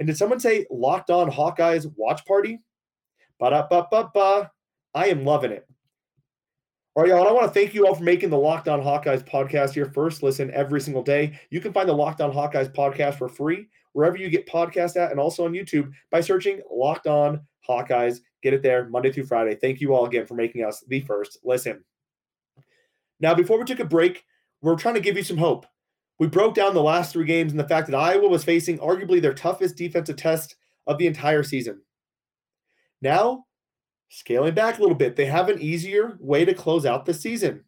And 0.00 0.08
did 0.08 0.16
someone 0.16 0.40
say 0.40 0.66
locked 0.70 1.10
on 1.10 1.30
Hawkeyes 1.30 1.92
watch 1.94 2.24
party? 2.26 2.58
Ba 3.38 3.50
da 3.50 3.66
ba 3.68 3.86
ba 3.88 4.10
ba. 4.12 4.50
I 4.94 5.06
am 5.06 5.24
loving 5.24 5.52
it. 5.52 5.68
All 6.94 7.02
right, 7.02 7.08
y'all. 7.08 7.26
I 7.26 7.32
want 7.32 7.46
to 7.46 7.58
thank 7.58 7.72
you 7.72 7.86
all 7.86 7.94
for 7.94 8.02
making 8.02 8.28
the 8.28 8.36
Locked 8.36 8.68
On 8.68 8.78
Hawkeyes 8.78 9.26
podcast 9.26 9.74
your 9.74 9.90
first 9.92 10.22
listen 10.22 10.50
every 10.50 10.78
single 10.78 11.02
day. 11.02 11.40
You 11.48 11.58
can 11.58 11.72
find 11.72 11.88
the 11.88 11.94
Locked 11.94 12.20
On 12.20 12.30
Hawkeyes 12.30 12.70
podcast 12.70 13.14
for 13.14 13.30
free 13.30 13.68
wherever 13.94 14.18
you 14.18 14.28
get 14.28 14.46
podcasts 14.46 15.00
at 15.02 15.10
and 15.10 15.18
also 15.18 15.46
on 15.46 15.52
YouTube 15.52 15.90
by 16.10 16.20
searching 16.20 16.60
Locked 16.70 17.06
On 17.06 17.40
Hawkeyes. 17.66 18.20
Get 18.42 18.52
it 18.52 18.62
there 18.62 18.90
Monday 18.90 19.10
through 19.10 19.24
Friday. 19.24 19.54
Thank 19.54 19.80
you 19.80 19.94
all 19.94 20.04
again 20.04 20.26
for 20.26 20.34
making 20.34 20.66
us 20.66 20.84
the 20.86 21.00
first 21.00 21.38
listen. 21.42 21.82
Now, 23.20 23.34
before 23.34 23.58
we 23.58 23.64
took 23.64 23.80
a 23.80 23.86
break, 23.86 24.26
we're 24.60 24.76
trying 24.76 24.96
to 24.96 25.00
give 25.00 25.16
you 25.16 25.24
some 25.24 25.38
hope. 25.38 25.64
We 26.18 26.26
broke 26.26 26.54
down 26.54 26.74
the 26.74 26.82
last 26.82 27.14
three 27.14 27.24
games 27.24 27.52
and 27.52 27.58
the 27.58 27.68
fact 27.68 27.86
that 27.88 27.96
Iowa 27.96 28.28
was 28.28 28.44
facing 28.44 28.76
arguably 28.80 29.22
their 29.22 29.32
toughest 29.32 29.76
defensive 29.76 30.16
test 30.16 30.56
of 30.86 30.98
the 30.98 31.06
entire 31.06 31.42
season. 31.42 31.80
Now, 33.00 33.46
Scaling 34.14 34.52
back 34.52 34.76
a 34.76 34.82
little 34.82 34.94
bit, 34.94 35.16
they 35.16 35.24
have 35.24 35.48
an 35.48 35.58
easier 35.58 36.18
way 36.20 36.44
to 36.44 36.52
close 36.52 36.84
out 36.84 37.06
the 37.06 37.14
season. 37.14 37.64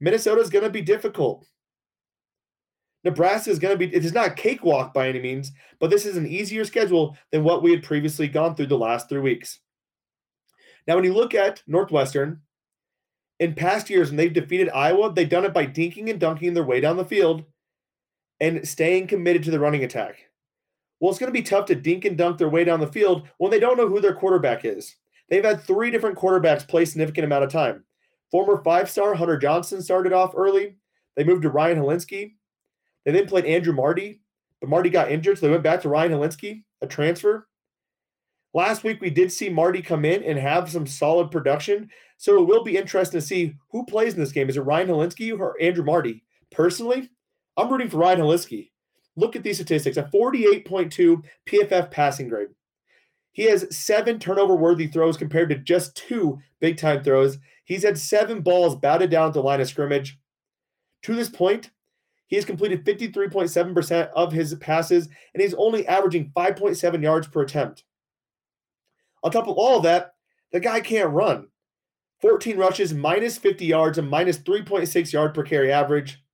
Minnesota 0.00 0.40
is 0.40 0.48
going 0.48 0.64
to 0.64 0.70
be 0.70 0.80
difficult. 0.80 1.46
Nebraska 3.04 3.50
is 3.50 3.58
going 3.58 3.74
to 3.74 3.78
be, 3.78 3.94
it 3.94 4.02
is 4.02 4.14
not 4.14 4.28
a 4.28 4.34
cakewalk 4.34 4.94
by 4.94 5.06
any 5.06 5.20
means, 5.20 5.52
but 5.78 5.90
this 5.90 6.06
is 6.06 6.16
an 6.16 6.26
easier 6.26 6.64
schedule 6.64 7.14
than 7.30 7.44
what 7.44 7.62
we 7.62 7.72
had 7.72 7.82
previously 7.82 8.26
gone 8.26 8.56
through 8.56 8.68
the 8.68 8.78
last 8.78 9.10
three 9.10 9.20
weeks. 9.20 9.60
Now, 10.88 10.94
when 10.94 11.04
you 11.04 11.12
look 11.12 11.34
at 11.34 11.62
Northwestern, 11.66 12.40
in 13.38 13.54
past 13.54 13.90
years, 13.90 14.08
when 14.08 14.16
they've 14.16 14.32
defeated 14.32 14.70
Iowa, 14.70 15.12
they've 15.12 15.28
done 15.28 15.44
it 15.44 15.52
by 15.52 15.66
dinking 15.66 16.08
and 16.08 16.18
dunking 16.18 16.54
their 16.54 16.64
way 16.64 16.80
down 16.80 16.96
the 16.96 17.04
field 17.04 17.44
and 18.40 18.66
staying 18.66 19.08
committed 19.08 19.42
to 19.42 19.50
the 19.50 19.60
running 19.60 19.84
attack. 19.84 20.30
Well, 21.00 21.10
it's 21.10 21.18
going 21.18 21.30
to 21.30 21.38
be 21.38 21.46
tough 21.46 21.66
to 21.66 21.74
dink 21.74 22.06
and 22.06 22.16
dunk 22.16 22.38
their 22.38 22.48
way 22.48 22.64
down 22.64 22.80
the 22.80 22.86
field 22.86 23.28
when 23.36 23.50
they 23.50 23.60
don't 23.60 23.76
know 23.76 23.88
who 23.88 24.00
their 24.00 24.14
quarterback 24.14 24.64
is. 24.64 24.96
They've 25.28 25.44
had 25.44 25.60
three 25.60 25.90
different 25.90 26.18
quarterbacks 26.18 26.66
play 26.66 26.84
significant 26.84 27.24
amount 27.24 27.44
of 27.44 27.50
time. 27.50 27.84
Former 28.30 28.62
five-star 28.62 29.14
Hunter 29.14 29.36
Johnson 29.36 29.82
started 29.82 30.12
off 30.12 30.34
early. 30.36 30.76
They 31.16 31.24
moved 31.24 31.42
to 31.42 31.50
Ryan 31.50 31.78
Hilinski. 31.78 32.34
They 33.04 33.12
then 33.12 33.26
played 33.26 33.44
Andrew 33.44 33.72
Marty, 33.72 34.20
but 34.60 34.68
Marty 34.68 34.90
got 34.90 35.10
injured, 35.10 35.38
so 35.38 35.46
they 35.46 35.52
went 35.52 35.62
back 35.62 35.80
to 35.82 35.88
Ryan 35.88 36.12
Hilinski, 36.12 36.64
a 36.82 36.86
transfer. 36.86 37.48
Last 38.52 38.84
week, 38.84 39.00
we 39.00 39.10
did 39.10 39.30
see 39.30 39.48
Marty 39.48 39.82
come 39.82 40.04
in 40.04 40.22
and 40.22 40.38
have 40.38 40.70
some 40.70 40.86
solid 40.86 41.30
production. 41.30 41.90
So 42.16 42.38
it 42.40 42.46
will 42.46 42.64
be 42.64 42.76
interesting 42.76 43.20
to 43.20 43.26
see 43.26 43.54
who 43.70 43.84
plays 43.84 44.14
in 44.14 44.20
this 44.20 44.32
game. 44.32 44.48
Is 44.48 44.56
it 44.56 44.62
Ryan 44.62 44.88
Hilinski 44.88 45.38
or 45.38 45.60
Andrew 45.60 45.84
Marty? 45.84 46.24
Personally, 46.50 47.10
I'm 47.56 47.68
rooting 47.68 47.90
for 47.90 47.98
Ryan 47.98 48.20
Hilinski. 48.20 48.70
Look 49.16 49.36
at 49.36 49.42
these 49.42 49.56
statistics 49.56 49.96
a 49.96 50.04
48.2 50.04 51.22
PFF 51.46 51.90
passing 51.90 52.28
grade, 52.28 52.48
he 53.36 53.44
has 53.44 53.66
seven 53.70 54.18
turnover 54.18 54.56
worthy 54.56 54.86
throws 54.86 55.18
compared 55.18 55.50
to 55.50 55.58
just 55.58 55.94
two 55.94 56.38
big 56.58 56.78
time 56.78 57.04
throws. 57.04 57.36
He's 57.66 57.82
had 57.82 57.98
seven 57.98 58.40
balls 58.40 58.76
batted 58.76 59.10
down 59.10 59.28
at 59.28 59.34
the 59.34 59.42
line 59.42 59.60
of 59.60 59.68
scrimmage. 59.68 60.18
To 61.02 61.14
this 61.14 61.28
point, 61.28 61.70
he 62.28 62.36
has 62.36 62.46
completed 62.46 62.86
53.7% 62.86 64.08
of 64.16 64.32
his 64.32 64.54
passes, 64.54 65.10
and 65.34 65.42
he's 65.42 65.52
only 65.52 65.86
averaging 65.86 66.32
5.7 66.34 67.02
yards 67.02 67.28
per 67.28 67.42
attempt. 67.42 67.84
On 69.22 69.30
top 69.30 69.48
of 69.48 69.58
all 69.58 69.76
of 69.76 69.82
that, 69.82 70.14
the 70.50 70.58
guy 70.58 70.80
can't 70.80 71.10
run. 71.10 71.48
14 72.22 72.56
rushes, 72.56 72.94
minus 72.94 73.36
50 73.36 73.66
yards, 73.66 73.98
and 73.98 74.08
minus 74.08 74.38
3.6 74.38 75.12
yard 75.12 75.34
per 75.34 75.42
carry 75.42 75.70
average. 75.70 76.24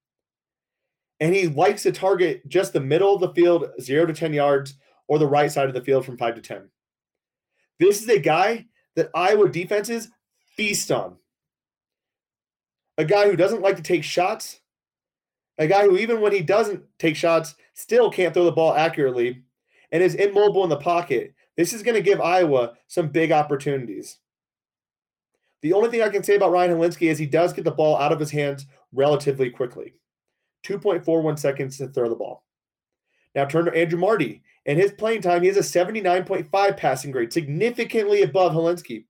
And 1.18 1.34
he 1.34 1.48
likes 1.48 1.82
to 1.82 1.90
target 1.90 2.48
just 2.48 2.72
the 2.72 2.80
middle 2.80 3.12
of 3.12 3.20
the 3.20 3.34
field, 3.34 3.70
0 3.80 4.06
to 4.06 4.12
10 4.12 4.32
yards, 4.32 4.74
or 5.08 5.18
the 5.18 5.26
right 5.26 5.50
side 5.50 5.66
of 5.66 5.74
the 5.74 5.82
field 5.82 6.06
from 6.06 6.16
5 6.16 6.36
to 6.36 6.40
10. 6.40 6.68
This 7.82 8.00
is 8.00 8.08
a 8.08 8.20
guy 8.20 8.66
that 8.94 9.10
Iowa 9.12 9.48
defenses 9.48 10.08
feast 10.56 10.92
on. 10.92 11.16
A 12.96 13.04
guy 13.04 13.28
who 13.28 13.34
doesn't 13.34 13.60
like 13.62 13.74
to 13.74 13.82
take 13.82 14.04
shots. 14.04 14.60
A 15.58 15.66
guy 15.66 15.82
who, 15.82 15.96
even 15.96 16.20
when 16.20 16.30
he 16.30 16.42
doesn't 16.42 16.84
take 17.00 17.16
shots, 17.16 17.56
still 17.74 18.08
can't 18.08 18.32
throw 18.32 18.44
the 18.44 18.52
ball 18.52 18.72
accurately 18.72 19.42
and 19.90 20.00
is 20.00 20.14
immobile 20.14 20.62
in 20.62 20.70
the 20.70 20.76
pocket. 20.76 21.34
This 21.56 21.72
is 21.72 21.82
going 21.82 21.96
to 21.96 22.02
give 22.02 22.20
Iowa 22.20 22.74
some 22.86 23.08
big 23.08 23.32
opportunities. 23.32 24.18
The 25.62 25.72
only 25.72 25.90
thing 25.90 26.02
I 26.02 26.08
can 26.08 26.22
say 26.22 26.36
about 26.36 26.52
Ryan 26.52 26.78
Hilinski 26.78 27.10
is 27.10 27.18
he 27.18 27.26
does 27.26 27.52
get 27.52 27.64
the 27.64 27.72
ball 27.72 27.96
out 27.96 28.12
of 28.12 28.20
his 28.20 28.30
hands 28.30 28.64
relatively 28.92 29.50
quickly 29.50 29.94
2.41 30.64 31.36
seconds 31.36 31.78
to 31.78 31.88
throw 31.88 32.08
the 32.08 32.14
ball. 32.14 32.44
Now 33.34 33.44
turn 33.44 33.64
to 33.64 33.74
Andrew 33.74 33.98
Marty. 33.98 34.42
and 34.64 34.78
his 34.78 34.92
playing 34.92 35.22
time, 35.22 35.42
he 35.42 35.48
has 35.48 35.56
a 35.56 35.60
79.5 35.60 36.76
passing 36.76 37.10
grade, 37.10 37.32
significantly 37.32 38.22
above 38.22 38.52
Hilinski. 38.52 39.06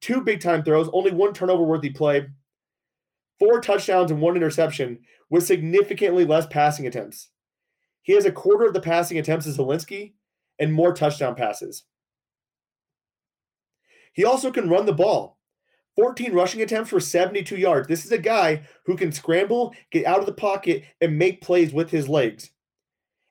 Two 0.00 0.20
big 0.20 0.40
time 0.40 0.62
throws, 0.62 0.88
only 0.92 1.10
one 1.10 1.32
turnover 1.32 1.64
worthy 1.64 1.90
play, 1.90 2.26
four 3.38 3.60
touchdowns 3.60 4.10
and 4.10 4.20
one 4.20 4.36
interception 4.36 5.00
with 5.30 5.46
significantly 5.46 6.24
less 6.24 6.46
passing 6.46 6.86
attempts. 6.86 7.30
He 8.02 8.12
has 8.12 8.24
a 8.24 8.32
quarter 8.32 8.66
of 8.66 8.74
the 8.74 8.80
passing 8.80 9.18
attempts 9.18 9.46
as 9.46 9.56
Hilinski 9.56 10.12
and 10.60 10.72
more 10.72 10.92
touchdown 10.92 11.34
passes. 11.34 11.84
He 14.12 14.24
also 14.24 14.52
can 14.52 14.68
run 14.68 14.86
the 14.86 14.92
ball. 14.92 15.38
14 15.96 16.32
rushing 16.32 16.62
attempts 16.62 16.90
for 16.90 17.00
72 17.00 17.56
yards. 17.56 17.88
This 17.88 18.04
is 18.04 18.12
a 18.12 18.18
guy 18.18 18.62
who 18.86 18.96
can 18.96 19.10
scramble, 19.10 19.74
get 19.90 20.06
out 20.06 20.20
of 20.20 20.26
the 20.26 20.32
pocket, 20.32 20.84
and 21.00 21.18
make 21.18 21.42
plays 21.42 21.72
with 21.72 21.90
his 21.90 22.08
legs. 22.08 22.51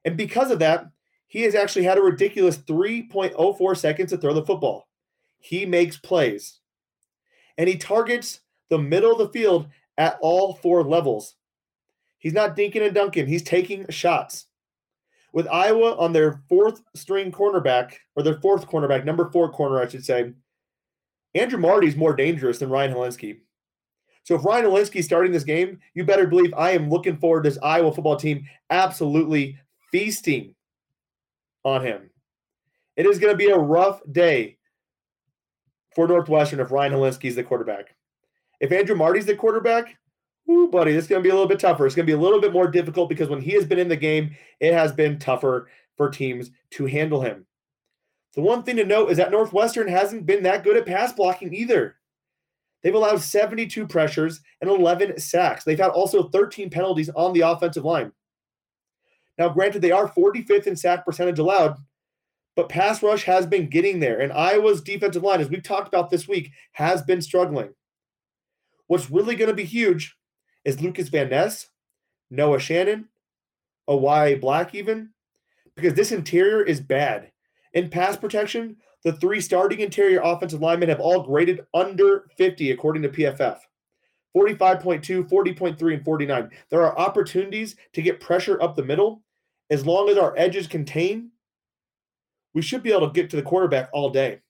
And 0.06 0.18
because 0.18 0.52
of 0.52 0.60
that, 0.60 0.86
he 1.28 1.44
has 1.44 1.56
actually 1.56 1.86
had 1.86 1.98
a 1.98 2.02
ridiculous 2.02 2.58
3.04 2.58 3.78
seconds 3.78 4.12
to 4.12 4.18
throw 4.18 4.34
the 4.34 4.46
football. 4.46 4.88
He 5.40 5.66
makes 5.66 5.98
plays. 5.98 6.60
And 7.58 7.70
he 7.70 7.78
targets 7.78 8.42
the 8.70 8.78
middle 8.78 9.12
of 9.12 9.18
the 9.18 9.30
field 9.30 9.68
at 9.98 10.18
all 10.22 10.56
four 10.56 10.84
levels. 10.84 11.36
He's 12.18 12.34
not 12.34 12.56
dinking 12.56 12.86
and 12.86 12.94
dunking, 12.94 13.28
he's 13.28 13.44
taking 13.44 13.86
shots. 13.90 14.48
With 15.34 15.48
Iowa 15.48 15.96
on 15.96 16.12
their 16.12 16.42
fourth 16.50 16.82
string 16.94 17.32
cornerback, 17.32 17.94
or 18.16 18.24
their 18.24 18.42
fourth 18.42 18.68
cornerback, 18.68 19.06
number 19.06 19.30
four 19.32 19.50
corner, 19.50 19.82
I 19.82 19.88
should 19.88 20.04
say, 20.04 20.34
Andrew 21.34 21.60
Marty 21.60 21.88
is 21.88 21.96
more 21.96 22.16
dangerous 22.16 22.60
than 22.60 22.70
Ryan 22.70 22.94
Hilinski. 22.94 23.38
So 24.24 24.36
if 24.36 24.46
Ryan 24.46 24.66
Hilinski 24.66 24.98
is 24.98 25.06
starting 25.06 25.32
this 25.32 25.44
game, 25.44 25.80
you 25.94 26.04
better 26.04 26.28
believe 26.28 26.54
I 26.54 26.72
am 26.72 26.90
looking 26.90 27.18
forward 27.18 27.44
to 27.44 27.50
this 27.50 27.60
Iowa 27.64 27.94
football 27.94 28.18
team 28.18 28.46
absolutely 28.70 29.58
feasting 29.92 30.56
on 31.64 31.86
him. 31.86 32.10
It 32.96 33.06
is 33.06 33.20
going 33.20 33.34
to 33.34 33.38
be 33.38 33.50
a 33.50 33.58
rough 33.58 34.02
day 34.12 34.58
for 35.96 36.08
Northwestern 36.08 36.60
if 36.60 36.72
Ryan 36.72 36.94
Hilinski 36.94 37.26
is 37.26 37.36
the 37.36 37.44
quarterback. 37.44 37.96
If 38.60 38.72
Andrew 38.72 38.96
Marty's 38.96 39.26
the 39.26 39.36
quarterback, 39.36 39.98
ooh, 40.50 40.70
buddy, 40.70 40.94
is 40.94 41.08
going 41.08 41.22
to 41.22 41.28
be 41.28 41.32
a 41.32 41.34
little 41.34 41.48
bit 41.48 41.60
tougher. 41.60 41.86
It's 41.86 41.96
going 41.96 42.06
to 42.06 42.12
be 42.12 42.18
a 42.18 42.22
little 42.22 42.42
bit 42.42 42.54
more 42.54 42.68
difficult 42.68 43.10
because 43.10 43.30
when 43.30 43.42
he 43.42 43.52
has 43.52 43.66
been 43.66 43.80
in 43.80 43.88
the 43.88 43.96
game, 43.96 44.36
it 44.60 44.74
has 44.74 44.92
been 44.92 45.20
tougher 45.20 45.70
for 45.98 46.10
teams 46.10 46.52
to 46.72 46.86
handle 46.86 47.22
him. 47.22 47.46
The 48.34 48.42
one 48.42 48.64
thing 48.64 48.78
to 48.78 48.86
note 48.86 49.12
is 49.12 49.18
that 49.18 49.32
Northwestern 49.32 49.88
hasn't 49.88 50.26
been 50.26 50.44
that 50.44 50.64
good 50.64 50.78
at 50.78 50.86
pass 50.86 51.12
blocking 51.12 51.54
either. 51.54 51.98
They've 52.82 52.96
allowed 52.96 53.22
72 53.22 53.88
pressures 53.88 54.42
and 54.62 54.70
11 54.70 55.20
sacks. 55.20 55.64
They've 55.64 55.78
had 55.78 55.92
also 55.92 56.30
13 56.30 56.70
penalties 56.70 57.10
on 57.10 57.34
the 57.34 57.42
offensive 57.42 57.86
line. 57.86 58.12
Now, 59.38 59.50
granted, 59.50 59.82
they 59.82 59.92
are 59.92 60.08
45th 60.08 60.68
in 60.68 60.76
sack 60.76 61.06
percentage 61.06 61.40
allowed, 61.40 61.78
but 62.56 62.70
pass 62.70 63.02
rush 63.02 63.24
has 63.24 63.46
been 63.46 63.70
getting 63.70 64.00
there. 64.00 64.20
And 64.20 64.32
Iowa's 64.34 64.82
defensive 64.82 65.24
line, 65.24 65.42
as 65.42 65.50
we've 65.50 65.64
talked 65.64 65.88
about 65.88 66.10
this 66.10 66.28
week, 66.28 66.52
has 66.74 67.02
been 67.02 67.22
struggling. 67.22 67.74
What's 68.88 69.10
really 69.10 69.36
going 69.36 69.50
to 69.50 69.56
be 69.56 69.64
huge 69.64 70.16
is 70.66 70.82
Lucas 70.82 71.10
Van 71.10 71.30
Ness, 71.30 71.68
Noah 72.30 72.60
Shannon, 72.60 73.08
Yahya 73.88 74.38
Black, 74.38 74.76
even, 74.76 75.12
because 75.76 75.94
this 75.94 76.12
interior 76.12 76.62
is 76.62 76.80
bad. 76.80 77.32
In 77.74 77.90
pass 77.90 78.18
protection, 78.18 78.78
the 79.04 79.14
three 79.14 79.42
starting 79.42 79.80
interior 79.80 80.22
offensive 80.24 80.62
linemen 80.62 80.90
have 80.90 81.00
all 81.00 81.24
graded 81.24 81.62
under 81.74 82.28
50 82.38 82.72
according 82.72 83.04
to 83.04 83.10
PFF. 83.10 83.60
45.2, 84.36 85.30
40.3, 85.30 85.94
and 85.94 86.06
49. 86.06 86.50
There 86.70 86.82
are 86.82 86.98
opportunities 86.98 87.76
to 87.94 88.02
get 88.02 88.22
pressure 88.22 88.62
up 88.62 88.76
the 88.76 88.84
middle. 88.84 89.24
As 89.70 89.86
long 89.86 90.10
as 90.10 90.18
our 90.18 90.34
edges 90.38 90.68
contain, 90.68 91.32
we 92.54 92.62
should 92.62 92.84
be 92.84 92.92
able 92.92 93.08
to 93.08 93.14
get 93.14 93.30
to 93.30 93.36
the 93.36 93.42
quarterback 93.42 93.90
all 93.94 94.10
day. 94.10 94.42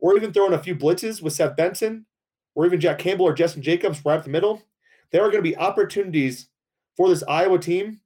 Or 0.00 0.16
even 0.16 0.32
throw 0.32 0.46
in 0.46 0.52
a 0.52 0.62
few 0.62 0.76
blitzes 0.76 1.22
with 1.22 1.32
Seth 1.32 1.56
Benson, 1.56 2.06
or 2.54 2.66
even 2.66 2.80
Jack 2.80 2.98
Campbell 2.98 3.26
or 3.26 3.32
Justin 3.32 3.62
Jacobs 3.62 4.04
right 4.04 4.18
up 4.18 4.24
the 4.24 4.30
middle. 4.30 4.62
There 5.10 5.22
are 5.22 5.30
going 5.30 5.42
to 5.42 5.50
be 5.50 5.56
opportunities 5.56 6.48
for 6.96 7.08
this 7.08 7.24
Iowa 7.26 7.58
team 7.58 8.00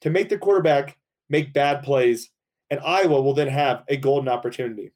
to 0.00 0.10
make 0.10 0.28
the 0.28 0.38
quarterback 0.38 0.98
make 1.28 1.54
bad 1.54 1.82
plays, 1.82 2.30
and 2.70 2.80
Iowa 2.80 3.20
will 3.20 3.34
then 3.34 3.48
have 3.48 3.84
a 3.88 3.96
golden 3.96 4.28
opportunity. 4.28 4.92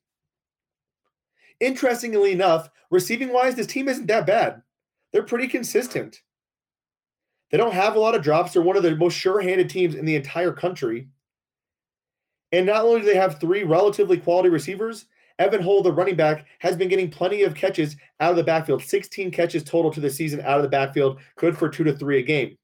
Interestingly 1.61 2.33
enough, 2.33 2.69
receiving 2.91 3.33
wise, 3.33 3.55
this 3.55 3.67
team 3.67 3.89
isn't 3.89 4.07
that 4.07 4.27
bad. 4.27 4.63
They're 5.13 5.23
pretty 5.23 5.49
consistent. 5.49 6.21
They 7.51 7.59
don't 7.59 7.73
have 7.73 7.97
a 7.97 8.01
lot 8.01 8.15
of 8.15 8.23
drops. 8.23 8.53
They're 8.53 8.63
one 8.63 8.77
of 8.77 8.83
the 8.83 8.97
most 8.97 9.15
sure 9.15 9.41
handed 9.41 9.71
teams 9.71 9.95
in 9.95 10.05
the 10.05 10.17
entire 10.17 10.53
country. 10.53 11.09
And 12.53 12.67
not 12.67 12.85
only 12.85 13.01
do 13.01 13.07
they 13.07 13.17
have 13.17 13.41
three 13.41 13.63
relatively 13.63 14.19
quality 14.19 14.49
receivers, 14.49 15.07
Evan 15.39 15.63
Hull, 15.63 15.83
the 15.83 15.93
running 15.93 16.17
back, 16.17 16.47
has 16.59 16.77
been 16.77 16.89
getting 16.89 17.11
plenty 17.11 17.43
of 17.43 17.55
catches 17.55 17.97
out 18.21 18.31
of 18.31 18.37
the 18.37 18.43
backfield 18.43 18.83
16 18.83 19.31
catches 19.31 19.63
total 19.63 19.91
to 19.93 20.01
the 20.01 20.11
season 20.11 20.41
out 20.41 20.57
of 20.57 20.63
the 20.63 20.69
backfield, 20.69 21.21
good 21.37 21.57
for 21.57 21.69
two 21.69 21.85
to 21.85 21.97
three 21.97 22.19
a 22.19 22.23
game. 22.23 22.57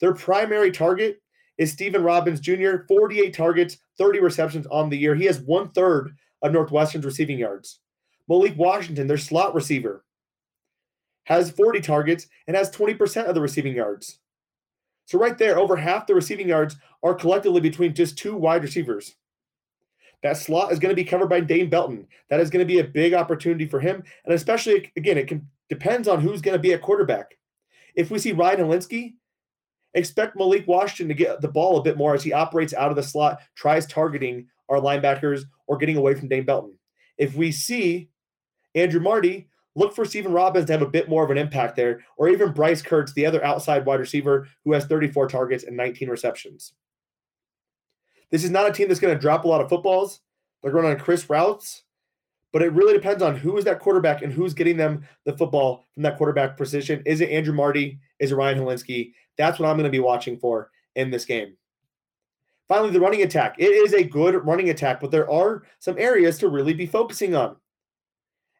Their 0.00 0.14
primary 0.14 0.70
target 0.70 1.20
is 1.58 1.72
Stephen 1.72 2.04
Robbins 2.04 2.40
Jr., 2.40 2.84
48 2.86 3.34
targets, 3.34 3.78
30 3.98 4.20
receptions 4.20 4.66
on 4.68 4.88
the 4.88 4.96
year. 4.96 5.16
He 5.16 5.24
has 5.24 5.40
one 5.40 5.70
third 5.70 6.14
of 6.42 6.52
Northwestern's 6.52 7.04
receiving 7.04 7.38
yards. 7.38 7.80
Malik 8.28 8.56
Washington, 8.56 9.08
their 9.08 9.18
slot 9.18 9.54
receiver, 9.54 10.04
has 11.28 11.50
40 11.50 11.82
targets 11.82 12.26
and 12.46 12.56
has 12.56 12.70
20% 12.70 13.26
of 13.26 13.34
the 13.34 13.40
receiving 13.42 13.76
yards. 13.76 14.18
So, 15.04 15.18
right 15.18 15.36
there, 15.36 15.58
over 15.58 15.76
half 15.76 16.06
the 16.06 16.14
receiving 16.14 16.48
yards 16.48 16.76
are 17.02 17.14
collectively 17.14 17.60
between 17.60 17.94
just 17.94 18.16
two 18.16 18.34
wide 18.34 18.62
receivers. 18.62 19.14
That 20.22 20.38
slot 20.38 20.72
is 20.72 20.78
going 20.78 20.90
to 20.90 21.00
be 21.00 21.04
covered 21.04 21.28
by 21.28 21.40
Dane 21.40 21.68
Belton. 21.68 22.06
That 22.30 22.40
is 22.40 22.48
going 22.48 22.66
to 22.66 22.72
be 22.72 22.78
a 22.78 22.84
big 22.84 23.12
opportunity 23.12 23.66
for 23.66 23.78
him. 23.78 24.02
And 24.24 24.32
especially, 24.32 24.90
again, 24.96 25.18
it 25.18 25.28
can, 25.28 25.46
depends 25.68 26.08
on 26.08 26.22
who's 26.22 26.40
going 26.40 26.56
to 26.56 26.62
be 26.62 26.72
a 26.72 26.78
quarterback. 26.78 27.36
If 27.94 28.10
we 28.10 28.18
see 28.18 28.32
Ryan 28.32 28.60
Hilinski, 28.60 29.12
expect 29.92 30.34
Malik 30.34 30.66
Washington 30.66 31.08
to 31.08 31.14
get 31.14 31.42
the 31.42 31.48
ball 31.48 31.76
a 31.76 31.82
bit 31.82 31.98
more 31.98 32.14
as 32.14 32.24
he 32.24 32.32
operates 32.32 32.72
out 32.72 32.90
of 32.90 32.96
the 32.96 33.02
slot, 33.02 33.40
tries 33.54 33.86
targeting 33.86 34.48
our 34.70 34.80
linebackers 34.80 35.42
or 35.66 35.76
getting 35.76 35.98
away 35.98 36.14
from 36.14 36.28
Dane 36.28 36.46
Belton. 36.46 36.78
If 37.18 37.34
we 37.34 37.52
see 37.52 38.08
Andrew 38.74 39.00
Marty, 39.00 39.48
look 39.74 39.94
for 39.94 40.04
Stephen 40.04 40.32
Robbins 40.32 40.66
to 40.66 40.72
have 40.72 40.82
a 40.82 40.86
bit 40.86 41.08
more 41.08 41.24
of 41.24 41.30
an 41.30 41.38
impact 41.38 41.76
there, 41.76 42.00
or 42.16 42.28
even 42.28 42.52
Bryce 42.52 42.82
Kirtz, 42.82 43.14
the 43.14 43.26
other 43.26 43.44
outside 43.44 43.86
wide 43.86 44.00
receiver 44.00 44.48
who 44.64 44.72
has 44.72 44.86
34 44.86 45.28
targets 45.28 45.64
and 45.64 45.76
19 45.76 46.08
receptions. 46.08 46.74
This 48.30 48.44
is 48.44 48.50
not 48.50 48.68
a 48.68 48.72
team 48.72 48.88
that's 48.88 49.00
going 49.00 49.14
to 49.14 49.20
drop 49.20 49.44
a 49.44 49.48
lot 49.48 49.60
of 49.60 49.68
footballs. 49.68 50.20
They're 50.62 50.72
going 50.72 50.86
on 50.86 50.98
crisp 50.98 51.30
routes, 51.30 51.84
but 52.52 52.62
it 52.62 52.72
really 52.72 52.92
depends 52.92 53.22
on 53.22 53.36
who 53.36 53.56
is 53.56 53.64
that 53.64 53.78
quarterback 53.78 54.22
and 54.22 54.32
who's 54.32 54.54
getting 54.54 54.76
them 54.76 55.04
the 55.24 55.36
football 55.36 55.86
from 55.94 56.02
that 56.02 56.16
quarterback 56.16 56.56
position. 56.56 57.02
Is 57.06 57.20
it 57.20 57.30
Andrew 57.30 57.54
Marty? 57.54 58.00
Is 58.18 58.32
it 58.32 58.36
Ryan 58.36 58.58
Hilinski? 58.58 59.12
That's 59.36 59.58
what 59.58 59.68
I'm 59.68 59.76
going 59.76 59.84
to 59.84 59.90
be 59.90 60.00
watching 60.00 60.38
for 60.38 60.70
in 60.96 61.10
this 61.10 61.24
game. 61.24 61.56
Finally, 62.66 62.90
the 62.90 63.00
running 63.00 63.22
attack. 63.22 63.54
It 63.58 63.70
is 63.70 63.94
a 63.94 64.04
good 64.04 64.44
running 64.44 64.68
attack, 64.68 65.00
but 65.00 65.10
there 65.10 65.30
are 65.30 65.62
some 65.78 65.96
areas 65.98 66.38
to 66.38 66.48
really 66.48 66.74
be 66.74 66.86
focusing 66.86 67.34
on. 67.34 67.56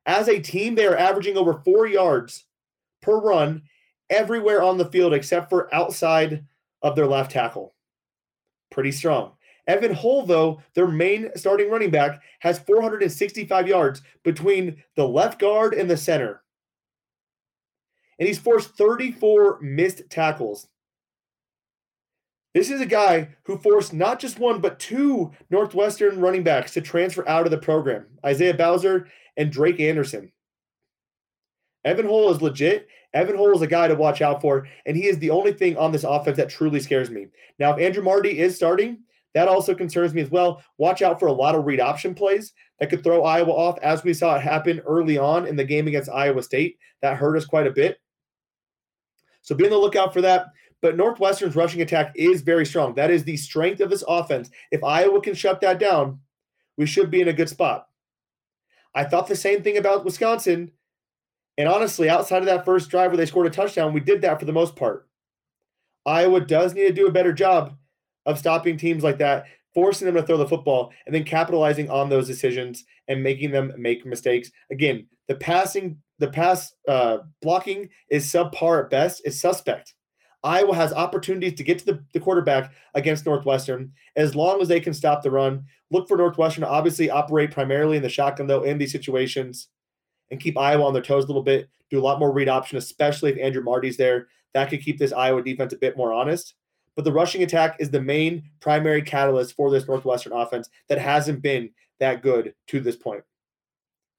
As 0.08 0.26
a 0.26 0.40
team, 0.40 0.74
they 0.74 0.86
are 0.86 0.96
averaging 0.96 1.36
over 1.36 1.60
four 1.66 1.86
yards 1.86 2.46
per 3.02 3.20
run 3.20 3.62
everywhere 4.08 4.62
on 4.62 4.78
the 4.78 4.86
field 4.86 5.12
except 5.12 5.50
for 5.50 5.72
outside 5.72 6.46
of 6.80 6.96
their 6.96 7.06
left 7.06 7.30
tackle. 7.30 7.74
Pretty 8.70 8.90
strong. 8.90 9.32
Evan 9.66 9.92
Hull, 9.92 10.24
though, 10.24 10.62
their 10.72 10.88
main 10.88 11.28
starting 11.36 11.70
running 11.70 11.90
back, 11.90 12.22
has 12.40 12.58
465 12.60 13.68
yards 13.68 14.00
between 14.24 14.82
the 14.96 15.06
left 15.06 15.38
guard 15.38 15.74
and 15.74 15.90
the 15.90 15.96
center. 15.98 16.42
And 18.18 18.26
he's 18.26 18.38
forced 18.38 18.78
34 18.78 19.60
missed 19.60 20.08
tackles. 20.08 20.68
This 22.54 22.70
is 22.70 22.80
a 22.80 22.86
guy 22.86 23.28
who 23.44 23.58
forced 23.58 23.92
not 23.92 24.18
just 24.18 24.38
one, 24.38 24.60
but 24.60 24.78
two 24.78 25.32
Northwestern 25.50 26.18
running 26.20 26.42
backs 26.42 26.72
to 26.74 26.80
transfer 26.80 27.28
out 27.28 27.44
of 27.44 27.50
the 27.50 27.58
program 27.58 28.06
Isaiah 28.24 28.54
Bowser 28.54 29.08
and 29.36 29.52
Drake 29.52 29.80
Anderson. 29.80 30.32
Evan 31.84 32.06
Hull 32.06 32.30
is 32.30 32.42
legit. 32.42 32.88
Evan 33.14 33.36
Hull 33.36 33.54
is 33.54 33.62
a 33.62 33.66
guy 33.66 33.88
to 33.88 33.94
watch 33.94 34.20
out 34.20 34.40
for, 34.40 34.66
and 34.86 34.96
he 34.96 35.06
is 35.06 35.18
the 35.18 35.30
only 35.30 35.52
thing 35.52 35.76
on 35.76 35.92
this 35.92 36.04
offense 36.04 36.36
that 36.36 36.50
truly 36.50 36.80
scares 36.80 37.10
me. 37.10 37.28
Now, 37.58 37.72
if 37.72 37.80
Andrew 37.80 38.02
Marty 38.02 38.38
is 38.38 38.56
starting, 38.56 38.98
that 39.34 39.48
also 39.48 39.74
concerns 39.74 40.14
me 40.14 40.20
as 40.20 40.30
well. 40.30 40.62
Watch 40.78 41.02
out 41.02 41.20
for 41.20 41.26
a 41.26 41.32
lot 41.32 41.54
of 41.54 41.64
read 41.64 41.80
option 41.80 42.14
plays 42.14 42.52
that 42.80 42.90
could 42.90 43.02
throw 43.04 43.24
Iowa 43.24 43.52
off, 43.52 43.78
as 43.80 44.02
we 44.02 44.12
saw 44.12 44.36
it 44.36 44.42
happen 44.42 44.80
early 44.80 45.16
on 45.16 45.46
in 45.46 45.56
the 45.56 45.64
game 45.64 45.86
against 45.86 46.10
Iowa 46.10 46.42
State. 46.42 46.78
That 47.02 47.16
hurt 47.16 47.36
us 47.36 47.44
quite 47.44 47.66
a 47.66 47.72
bit. 47.72 47.98
So 49.42 49.54
be 49.54 49.64
on 49.64 49.70
the 49.70 49.76
lookout 49.76 50.12
for 50.12 50.20
that. 50.22 50.46
But 50.80 50.96
Northwestern's 50.96 51.56
rushing 51.56 51.82
attack 51.82 52.12
is 52.14 52.42
very 52.42 52.64
strong. 52.64 52.94
That 52.94 53.10
is 53.10 53.24
the 53.24 53.36
strength 53.36 53.80
of 53.80 53.90
this 53.90 54.04
offense. 54.06 54.50
If 54.70 54.84
Iowa 54.84 55.20
can 55.20 55.34
shut 55.34 55.60
that 55.60 55.80
down, 55.80 56.20
we 56.76 56.86
should 56.86 57.10
be 57.10 57.20
in 57.20 57.28
a 57.28 57.32
good 57.32 57.48
spot. 57.48 57.86
I 58.94 59.04
thought 59.04 59.26
the 59.26 59.36
same 59.36 59.62
thing 59.62 59.76
about 59.76 60.04
Wisconsin. 60.04 60.72
And 61.56 61.68
honestly, 61.68 62.08
outside 62.08 62.38
of 62.38 62.46
that 62.46 62.64
first 62.64 62.90
drive 62.90 63.10
where 63.10 63.16
they 63.16 63.26
scored 63.26 63.46
a 63.48 63.50
touchdown, 63.50 63.92
we 63.92 64.00
did 64.00 64.22
that 64.22 64.38
for 64.38 64.46
the 64.46 64.52
most 64.52 64.76
part. 64.76 65.08
Iowa 66.06 66.40
does 66.40 66.74
need 66.74 66.86
to 66.86 66.92
do 66.92 67.06
a 67.08 67.12
better 67.12 67.32
job 67.32 67.76
of 68.24 68.38
stopping 68.38 68.76
teams 68.76 69.02
like 69.02 69.18
that, 69.18 69.46
forcing 69.74 70.06
them 70.06 70.14
to 70.14 70.22
throw 70.22 70.36
the 70.36 70.46
football, 70.46 70.92
and 71.06 71.14
then 71.14 71.24
capitalizing 71.24 71.90
on 71.90 72.08
those 72.08 72.26
decisions 72.26 72.84
and 73.08 73.22
making 73.22 73.50
them 73.50 73.72
make 73.76 74.06
mistakes. 74.06 74.50
Again, 74.70 75.06
the 75.26 75.34
passing, 75.34 75.98
the 76.18 76.28
pass 76.28 76.72
uh, 76.86 77.18
blocking 77.42 77.88
is 78.10 78.26
subpar 78.26 78.84
at 78.84 78.90
best, 78.90 79.22
is 79.24 79.40
suspect. 79.40 79.94
Iowa 80.44 80.74
has 80.74 80.92
opportunities 80.92 81.54
to 81.54 81.64
get 81.64 81.80
to 81.80 81.84
the, 81.84 82.04
the 82.12 82.20
quarterback 82.20 82.72
against 82.94 83.26
Northwestern 83.26 83.92
as 84.16 84.36
long 84.36 84.60
as 84.60 84.68
they 84.68 84.80
can 84.80 84.94
stop 84.94 85.22
the 85.22 85.30
run. 85.30 85.64
Look 85.90 86.06
for 86.06 86.16
Northwestern 86.16 86.62
to 86.62 86.68
obviously 86.68 87.10
operate 87.10 87.50
primarily 87.50 87.96
in 87.96 88.02
the 88.02 88.08
shotgun, 88.08 88.46
though, 88.46 88.62
in 88.62 88.78
these 88.78 88.92
situations 88.92 89.68
and 90.30 90.40
keep 90.40 90.56
Iowa 90.56 90.84
on 90.84 90.92
their 90.92 91.02
toes 91.02 91.24
a 91.24 91.26
little 91.26 91.42
bit. 91.42 91.68
Do 91.90 91.98
a 91.98 92.02
lot 92.02 92.20
more 92.20 92.32
read 92.32 92.48
option, 92.48 92.78
especially 92.78 93.32
if 93.32 93.38
Andrew 93.38 93.62
Marty's 93.62 93.96
there. 93.96 94.28
That 94.54 94.70
could 94.70 94.82
keep 94.82 94.98
this 94.98 95.12
Iowa 95.12 95.42
defense 95.42 95.72
a 95.72 95.78
bit 95.78 95.96
more 95.96 96.12
honest. 96.12 96.54
But 96.94 97.04
the 97.04 97.12
rushing 97.12 97.42
attack 97.42 97.76
is 97.78 97.90
the 97.90 98.00
main 98.00 98.50
primary 98.60 99.02
catalyst 99.02 99.56
for 99.56 99.70
this 99.70 99.86
Northwestern 99.86 100.32
offense 100.32 100.68
that 100.88 100.98
hasn't 100.98 101.42
been 101.42 101.70
that 102.00 102.22
good 102.22 102.54
to 102.68 102.80
this 102.80 102.96
point. 102.96 103.22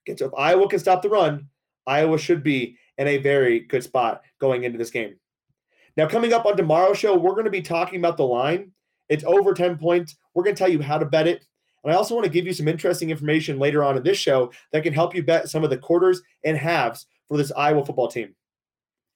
Okay, 0.08 0.18
so 0.18 0.28
if 0.28 0.34
Iowa 0.38 0.68
can 0.68 0.80
stop 0.80 1.02
the 1.02 1.10
run, 1.10 1.48
Iowa 1.86 2.18
should 2.18 2.44
be 2.44 2.78
in 2.98 3.08
a 3.08 3.18
very 3.18 3.62
good 3.62 3.84
spot 3.84 4.22
going 4.40 4.64
into 4.64 4.78
this 4.78 4.92
game. 4.92 5.16
Now, 6.00 6.08
coming 6.08 6.32
up 6.32 6.46
on 6.46 6.56
tomorrow's 6.56 6.98
show, 6.98 7.18
we're 7.18 7.34
going 7.34 7.44
to 7.44 7.52
be 7.52 7.62
talking 7.62 8.00
about 8.00 8.16
the 8.16 8.24
line. 8.24 8.72
It's 9.10 9.26
over 9.26 9.54
10 9.54 9.78
points. 9.78 10.16
We're 10.34 10.46
going 10.46 10.56
to 10.56 10.58
tell 10.58 10.72
you 10.72 10.82
how 10.82 10.98
to 10.98 11.04
bet 11.04 11.28
it. 11.28 11.44
And 11.84 11.92
I 11.92 11.98
also 11.98 12.16
want 12.16 12.24
to 12.24 12.32
give 12.32 12.46
you 12.46 12.54
some 12.54 12.70
interesting 12.70 13.10
information 13.10 13.60
later 13.60 13.84
on 13.84 13.98
in 13.98 14.04
this 14.04 14.18
show 14.18 14.50
that 14.72 14.84
can 14.84 14.94
help 14.94 15.14
you 15.14 15.24
bet 15.24 15.50
some 15.50 15.66
of 15.66 15.70
the 15.70 15.78
quarters 15.78 16.22
and 16.46 16.56
halves 16.56 17.06
for 17.28 17.36
this 17.36 17.52
Iowa 17.52 17.86
football 17.86 18.08
team. 18.08 18.34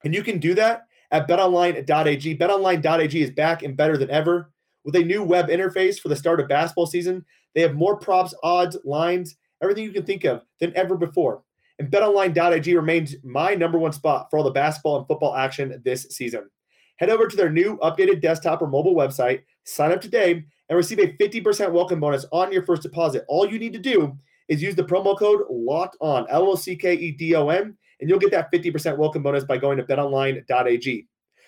And 0.03 0.13
you 0.13 0.23
can 0.23 0.39
do 0.39 0.53
that 0.55 0.81
at 1.11 1.25
betonline.ag. 1.25 2.37
Betonline.ag 2.37 3.21
is 3.21 3.31
back 3.31 3.63
and 3.63 3.77
better 3.77 3.95
than 3.95 4.11
ever. 4.11 4.51
With 4.83 4.97
a 4.97 5.05
new 5.05 5.23
web 5.23 5.47
interface 5.47 6.01
for 6.01 6.09
the 6.09 6.17
start 6.17 6.41
of 6.41 6.49
basketball 6.49 6.87
season, 6.87 7.23
they 7.55 7.61
have 7.61 7.75
more 7.75 7.95
props, 7.95 8.33
odds, 8.43 8.75
lines, 8.83 9.37
everything 9.61 9.85
you 9.85 9.93
can 9.93 10.05
think 10.05 10.25
of 10.25 10.43
than 10.59 10.75
ever 10.75 10.97
before. 10.97 11.43
And 11.79 11.89
betonline.ag 11.89 12.75
remains 12.75 13.15
my 13.23 13.55
number 13.55 13.79
one 13.79 13.93
spot 13.93 14.27
for 14.29 14.37
all 14.37 14.43
the 14.43 14.51
basketball 14.51 14.97
and 14.97 15.07
football 15.07 15.33
action 15.33 15.81
this 15.85 16.03
season. 16.09 16.49
Head 16.97 17.09
over 17.09 17.27
to 17.27 17.35
their 17.35 17.49
new 17.49 17.77
updated 17.77 18.21
desktop 18.21 18.61
or 18.61 18.67
mobile 18.67 18.95
website, 18.95 19.41
sign 19.65 19.91
up 19.91 20.01
today, 20.01 20.43
and 20.69 20.77
receive 20.77 20.99
a 20.99 21.13
50% 21.13 21.71
welcome 21.71 21.99
bonus 21.99 22.25
on 22.31 22.51
your 22.51 22.63
first 22.63 22.83
deposit. 22.83 23.25
All 23.27 23.49
you 23.49 23.59
need 23.59 23.73
to 23.73 23.79
do 23.79 24.17
is 24.47 24.61
use 24.61 24.75
the 24.75 24.83
promo 24.83 25.17
code 25.17 25.41
LOCKED 25.49 25.97
ON, 26.01 26.25
L 26.29 26.49
O 26.49 26.55
C 26.55 26.75
K 26.75 26.93
E 26.93 27.11
D 27.11 27.35
O 27.35 27.49
N, 27.49 27.75
and 27.99 28.09
you'll 28.09 28.19
get 28.19 28.31
that 28.31 28.51
50% 28.51 28.97
welcome 28.97 29.23
bonus 29.23 29.43
by 29.43 29.57
going 29.57 29.77
to 29.77 29.83
betonline.ag. 29.83 31.07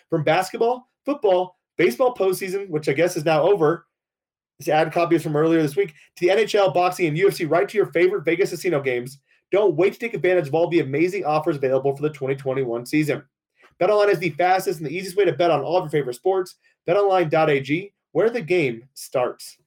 From 0.09 0.23
basketball, 0.23 0.89
football, 1.05 1.57
baseball 1.77 2.15
postseason, 2.15 2.69
which 2.69 2.89
I 2.89 2.93
guess 2.93 3.17
is 3.17 3.25
now 3.25 3.43
over. 3.43 3.85
This 4.59 4.69
ad 4.69 4.93
copy 4.93 5.17
is 5.17 5.23
from 5.23 5.35
earlier 5.35 5.61
this 5.61 5.75
week, 5.75 5.93
to 6.15 6.25
the 6.25 6.29
NHL, 6.29 6.73
boxing, 6.73 7.07
and 7.07 7.17
UFC, 7.17 7.49
right 7.49 7.67
to 7.67 7.77
your 7.77 7.87
favorite 7.87 8.23
Vegas 8.23 8.51
casino 8.51 8.81
games. 8.81 9.19
Don't 9.51 9.75
wait 9.75 9.93
to 9.93 9.99
take 9.99 10.13
advantage 10.13 10.47
of 10.47 10.55
all 10.55 10.69
the 10.69 10.79
amazing 10.79 11.25
offers 11.25 11.57
available 11.57 11.95
for 11.95 12.01
the 12.01 12.09
2021 12.09 12.85
season. 12.85 13.23
BetOnline 13.79 14.11
is 14.11 14.19
the 14.19 14.29
fastest 14.31 14.79
and 14.79 14.87
the 14.87 14.95
easiest 14.95 15.17
way 15.17 15.25
to 15.25 15.33
bet 15.33 15.51
on 15.51 15.61
all 15.61 15.77
of 15.77 15.83
your 15.83 15.89
favorite 15.89 16.15
sports. 16.15 16.55
BetOnline.ag, 16.87 17.93
where 18.11 18.29
the 18.29 18.41
game 18.41 18.83
starts. 18.93 19.57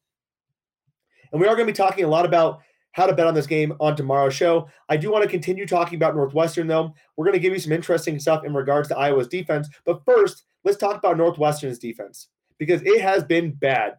And 1.32 1.40
we 1.40 1.46
are 1.46 1.54
going 1.54 1.66
to 1.66 1.72
be 1.72 1.76
talking 1.76 2.04
a 2.04 2.08
lot 2.08 2.24
about 2.24 2.60
how 2.92 3.06
to 3.06 3.14
bet 3.14 3.26
on 3.26 3.34
this 3.34 3.46
game 3.46 3.74
on 3.80 3.94
tomorrow's 3.94 4.34
show. 4.34 4.68
I 4.88 4.96
do 4.96 5.10
want 5.12 5.22
to 5.22 5.30
continue 5.30 5.66
talking 5.66 5.96
about 5.96 6.16
Northwestern, 6.16 6.66
though. 6.66 6.94
We're 7.16 7.26
going 7.26 7.34
to 7.34 7.40
give 7.40 7.52
you 7.52 7.58
some 7.58 7.72
interesting 7.72 8.18
stuff 8.18 8.44
in 8.44 8.54
regards 8.54 8.88
to 8.88 8.96
Iowa's 8.96 9.28
defense. 9.28 9.68
But 9.84 10.04
first, 10.04 10.44
let's 10.64 10.78
talk 10.78 10.96
about 10.96 11.16
Northwestern's 11.16 11.78
defense 11.78 12.28
because 12.58 12.82
it 12.82 13.00
has 13.00 13.22
been 13.22 13.52
bad. 13.52 13.94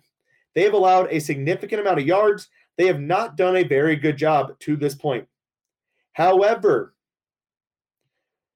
They 0.55 0.63
have 0.63 0.73
allowed 0.73 1.07
a 1.11 1.19
significant 1.19 1.81
amount 1.81 1.99
of 1.99 2.07
yards. 2.07 2.49
They 2.77 2.87
have 2.87 2.99
not 2.99 3.37
done 3.37 3.55
a 3.55 3.63
very 3.63 3.95
good 3.95 4.17
job 4.17 4.57
to 4.59 4.75
this 4.75 4.95
point. 4.95 5.27
However, 6.13 6.95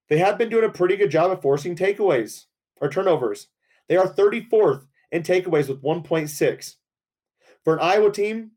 they 0.09 0.17
have 0.17 0.37
been 0.37 0.49
doing 0.49 0.65
a 0.65 0.69
pretty 0.69 0.95
good 0.95 1.11
job 1.11 1.31
of 1.31 1.41
forcing 1.41 1.75
takeaways 1.75 2.45
or 2.81 2.89
turnovers. 2.89 3.47
They 3.87 3.97
are 3.97 4.07
34th 4.07 4.85
in 5.11 5.23
takeaways 5.23 5.69
with 5.69 5.81
1.6. 5.81 6.75
For 7.63 7.73
an 7.75 7.79
Iowa 7.81 8.11
team 8.11 8.51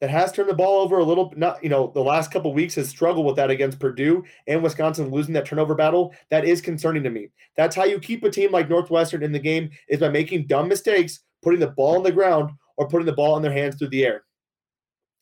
that 0.00 0.10
has 0.10 0.32
turned 0.32 0.50
the 0.50 0.54
ball 0.54 0.80
over 0.80 0.98
a 0.98 1.04
little, 1.04 1.32
not 1.36 1.62
you 1.62 1.70
know, 1.70 1.90
the 1.94 2.02
last 2.02 2.30
couple 2.32 2.52
weeks 2.52 2.74
has 2.74 2.88
struggled 2.88 3.24
with 3.24 3.36
that 3.36 3.50
against 3.50 3.78
Purdue 3.78 4.24
and 4.46 4.62
Wisconsin 4.62 5.10
losing 5.10 5.32
that 5.34 5.46
turnover 5.46 5.74
battle. 5.74 6.12
That 6.30 6.44
is 6.44 6.60
concerning 6.60 7.04
to 7.04 7.10
me. 7.10 7.28
That's 7.56 7.76
how 7.76 7.84
you 7.84 7.98
keep 7.98 8.24
a 8.24 8.30
team 8.30 8.50
like 8.50 8.68
Northwestern 8.68 9.22
in 9.22 9.32
the 9.32 9.38
game 9.38 9.70
is 9.88 10.00
by 10.00 10.08
making 10.08 10.48
dumb 10.48 10.68
mistakes, 10.68 11.20
putting 11.42 11.60
the 11.60 11.68
ball 11.68 11.96
on 11.96 12.02
the 12.02 12.12
ground, 12.12 12.50
or 12.76 12.88
putting 12.88 13.06
the 13.06 13.12
ball 13.12 13.36
in 13.36 13.42
their 13.42 13.52
hands 13.52 13.76
through 13.76 13.90
the 13.90 14.04
air. 14.04 14.24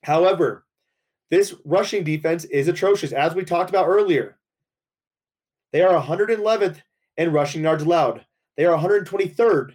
However, 0.02 0.64
this 1.30 1.54
rushing 1.64 2.02
defense 2.02 2.44
is 2.46 2.66
atrocious, 2.66 3.12
as 3.12 3.34
we 3.34 3.44
talked 3.44 3.70
about 3.70 3.86
earlier. 3.86 4.38
They 5.72 5.82
are 5.82 6.02
111th 6.02 6.78
in 7.16 7.32
rushing 7.32 7.62
yards 7.62 7.82
allowed. 7.82 8.24
They 8.56 8.64
are 8.64 8.76
123rd, 8.76 9.72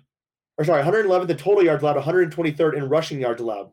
or 0.57 0.65
sorry, 0.65 0.83
111th 0.83 1.29
in 1.29 1.37
total 1.37 1.63
yards 1.63 1.81
allowed, 1.81 2.03
123rd 2.03 2.75
in 2.75 2.89
rushing 2.89 3.19
yards 3.19 3.41
allowed. 3.41 3.71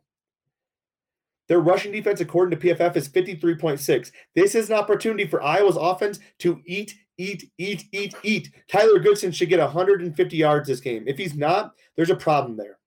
Their 1.49 1.59
rushing 1.59 1.91
defense, 1.91 2.21
according 2.21 2.57
to 2.57 2.65
PFF, 2.65 2.95
is 2.95 3.09
53.6. 3.09 4.11
This 4.33 4.55
is 4.55 4.69
an 4.69 4.75
opportunity 4.75 5.27
for 5.27 5.43
Iowa's 5.43 5.75
offense 5.75 6.19
to 6.39 6.61
eat, 6.65 6.95
eat, 7.17 7.51
eat, 7.57 7.85
eat, 7.91 8.15
eat. 8.23 8.51
Tyler 8.71 8.99
Goodson 8.99 9.31
should 9.31 9.49
get 9.49 9.59
150 9.59 10.37
yards 10.37 10.67
this 10.67 10.79
game. 10.79 11.03
If 11.05 11.17
he's 11.17 11.35
not, 11.35 11.73
there's 11.95 12.09
a 12.09 12.15
problem 12.15 12.55
there. 12.55 12.79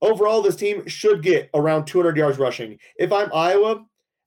Overall, 0.00 0.42
this 0.42 0.56
team 0.56 0.86
should 0.88 1.22
get 1.22 1.48
around 1.54 1.86
200 1.86 2.16
yards 2.16 2.38
rushing. 2.38 2.78
If 2.98 3.12
I'm 3.12 3.30
Iowa 3.32 3.72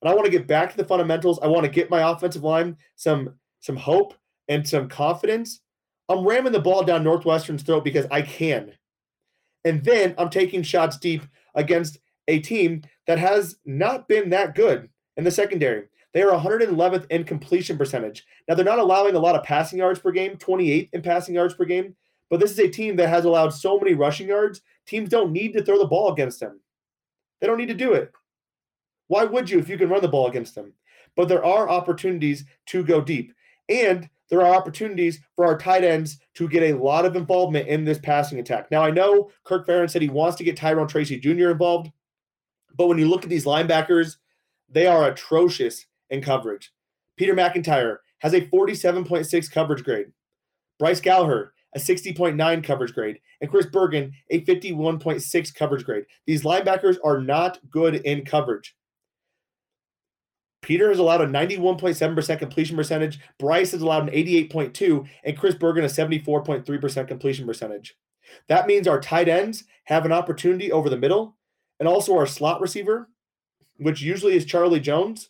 and 0.02 0.10
I 0.10 0.14
want 0.14 0.26
to 0.26 0.32
get 0.32 0.48
back 0.48 0.72
to 0.72 0.78
the 0.78 0.86
fundamentals, 0.86 1.40
I 1.42 1.48
want 1.48 1.66
to 1.66 1.72
get 1.72 1.90
my 1.90 2.12
offensive 2.12 2.44
line 2.44 2.78
some 2.96 3.36
some 3.62 3.78
hope 3.78 4.14
and 4.48 4.68
some 4.68 4.90
confidence. 4.90 5.62
I'm 6.10 6.28
ramming 6.28 6.52
the 6.52 6.60
ball 6.60 6.84
down 6.84 7.04
Northwestern's 7.04 7.64
throat 7.64 7.84
because 7.84 8.06
I 8.12 8.22
can. 8.22 8.74
And 9.64 9.84
then 9.84 10.14
I'm 10.18 10.30
taking 10.30 10.64
shots 10.64 10.98
deep 10.98 11.22
against 11.56 12.00
a 12.28 12.40
team 12.40 12.84
that 13.08 13.20
has 13.20 13.58
not 13.66 14.08
been 14.08 14.30
that 14.32 14.56
good 14.56 14.90
in 15.18 15.24
the 15.24 15.32
secondary. 15.32 15.86
They 16.14 16.24
are 16.24 16.38
111th 16.38 17.06
in 17.10 17.24
completion 17.24 17.78
percentage. 17.78 18.26
Now, 18.48 18.56
they're 18.56 18.66
not 18.66 18.80
allowing 18.80 19.16
a 19.16 19.20
lot 19.20 19.36
of 19.36 19.44
passing 19.44 19.80
yards 19.80 20.00
per 20.00 20.12
game, 20.12 20.36
28th 20.36 20.90
in 20.92 21.02
passing 21.02 21.36
yards 21.36 21.54
per 21.54 21.64
game, 21.64 21.96
but 22.30 22.40
this 22.40 22.52
is 22.52 22.60
a 22.60 22.68
team 22.68 22.96
that 22.98 23.10
has 23.10 23.26
allowed 23.26 23.54
so 23.54 23.78
many 23.78 23.94
rushing 23.94 24.28
yards. 24.28 24.62
Teams 24.86 25.10
don't 25.10 25.32
need 25.32 25.54
to 25.54 25.64
throw 25.64 25.78
the 25.78 25.88
ball 25.88 26.12
against 26.12 26.40
them. 26.40 26.60
They 27.40 27.48
don't 27.48 27.58
need 27.58 27.68
to 27.68 27.74
do 27.74 27.94
it. 27.94 28.12
Why 29.08 29.24
would 29.24 29.50
you 29.50 29.60
if 29.60 29.70
you 29.70 29.78
can 29.78 29.90
run 29.90 30.02
the 30.02 30.08
ball 30.08 30.28
against 30.28 30.56
them? 30.56 30.74
But 31.16 31.28
there 31.28 31.44
are 31.44 31.70
opportunities 31.70 32.46
to 32.68 32.84
go 32.84 33.02
deep. 33.02 33.34
And 33.72 34.10
there 34.30 34.42
are 34.42 34.54
opportunities 34.54 35.20
for 35.36 35.46
our 35.46 35.58
tight 35.58 35.84
ends 35.84 36.20
to 36.36 36.48
get 36.48 36.64
a 36.64 36.78
lot 36.78 37.06
of 37.06 37.16
involvement 37.16 37.68
in 37.68 37.86
this 37.86 38.00
passing 38.00 38.40
attack. 38.40 38.70
Now, 38.70 38.84
I 38.84 38.92
know 38.92 39.32
Kirk 39.46 39.66
Ferentz 39.66 39.92
said 39.92 40.02
he 40.02 40.10
wants 40.10 40.38
to 40.38 40.44
get 40.44 40.58
Tyrone 40.58 40.88
Tracy 40.88 41.18
Jr. 41.18 41.52
involved, 41.52 41.92
but 42.76 42.88
when 42.88 42.98
you 42.98 43.08
look 43.08 43.24
at 43.24 43.30
these 43.30 43.46
linebackers, 43.46 44.18
they 44.70 44.88
are 44.88 45.10
atrocious 45.10 45.86
in 46.10 46.22
coverage. 46.22 46.72
Peter 47.18 47.34
McIntyre 47.34 47.98
has 48.20 48.34
a 48.34 48.42
47.6 48.42 49.52
coverage 49.52 49.84
grade. 49.84 50.08
Bryce 50.80 51.02
Gallagher, 51.02 51.54
a 51.76 51.80
60.9 51.80 52.64
coverage 52.64 52.94
grade, 52.94 53.20
and 53.40 53.50
Chris 53.50 53.68
Bergin, 53.68 54.12
a 54.30 54.42
51.6 54.42 55.56
coverage 55.56 55.86
grade. 55.86 56.06
These 56.26 56.44
linebackers 56.44 56.98
are 57.04 57.22
not 57.22 57.60
good 57.70 57.96
in 57.96 58.26
coverage. 58.26 58.76
Peter 60.62 60.90
has 60.90 61.00
allowed 61.00 61.22
a 61.22 61.28
91.7% 61.28 62.40
completion 62.40 62.76
percentage. 62.76 63.20
Bryce 63.40 63.72
has 63.72 63.82
allowed 63.82 64.08
an 64.08 64.14
88.2, 64.14 65.08
and 65.24 65.38
Chris 65.38 65.56
Bergin 65.56 65.84
a 65.84 65.88
74.3% 65.88 67.08
completion 67.08 67.46
percentage. 67.46 67.96
That 68.48 68.68
means 68.68 68.88
our 68.88 69.02
tight 69.02 69.28
ends 69.28 69.64
have 69.86 70.06
an 70.06 70.12
opportunity 70.12 70.72
over 70.72 70.90
the 70.90 70.98
middle, 70.98 71.36
and 71.80 71.88
also 71.88 72.16
our 72.16 72.28
slot 72.28 72.62
receiver, 72.62 73.10
which 73.78 74.02
usually 74.02 74.36
is 74.36 74.46
Charlie 74.46 74.80
Jones, 74.80 75.30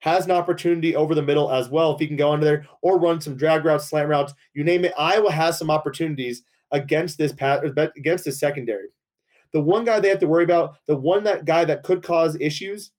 has 0.00 0.24
an 0.24 0.30
opportunity 0.30 0.96
over 0.96 1.14
the 1.14 1.22
middle 1.22 1.50
as 1.50 1.68
well 1.68 1.92
if 1.92 2.00
he 2.00 2.06
can 2.06 2.16
go 2.16 2.32
under 2.32 2.44
there 2.44 2.66
or 2.82 2.98
run 2.98 3.20
some 3.20 3.36
drag 3.36 3.64
routes, 3.64 3.88
slant 3.88 4.08
routes, 4.08 4.34
you 4.54 4.64
name 4.64 4.84
it. 4.84 4.92
Iowa 4.98 5.30
has 5.30 5.58
some 5.58 5.70
opportunities 5.70 6.42
against 6.72 7.16
this 7.16 7.32
against 7.32 8.24
this 8.24 8.38
secondary. 8.38 8.88
The 9.52 9.62
one 9.62 9.84
guy 9.84 10.00
they 10.00 10.08
have 10.08 10.18
to 10.18 10.26
worry 10.26 10.44
about, 10.44 10.76
the 10.86 10.96
one 10.96 11.24
that 11.24 11.44
guy 11.44 11.64
that 11.64 11.84
could 11.84 12.02
cause 12.02 12.36
issues 12.40 12.90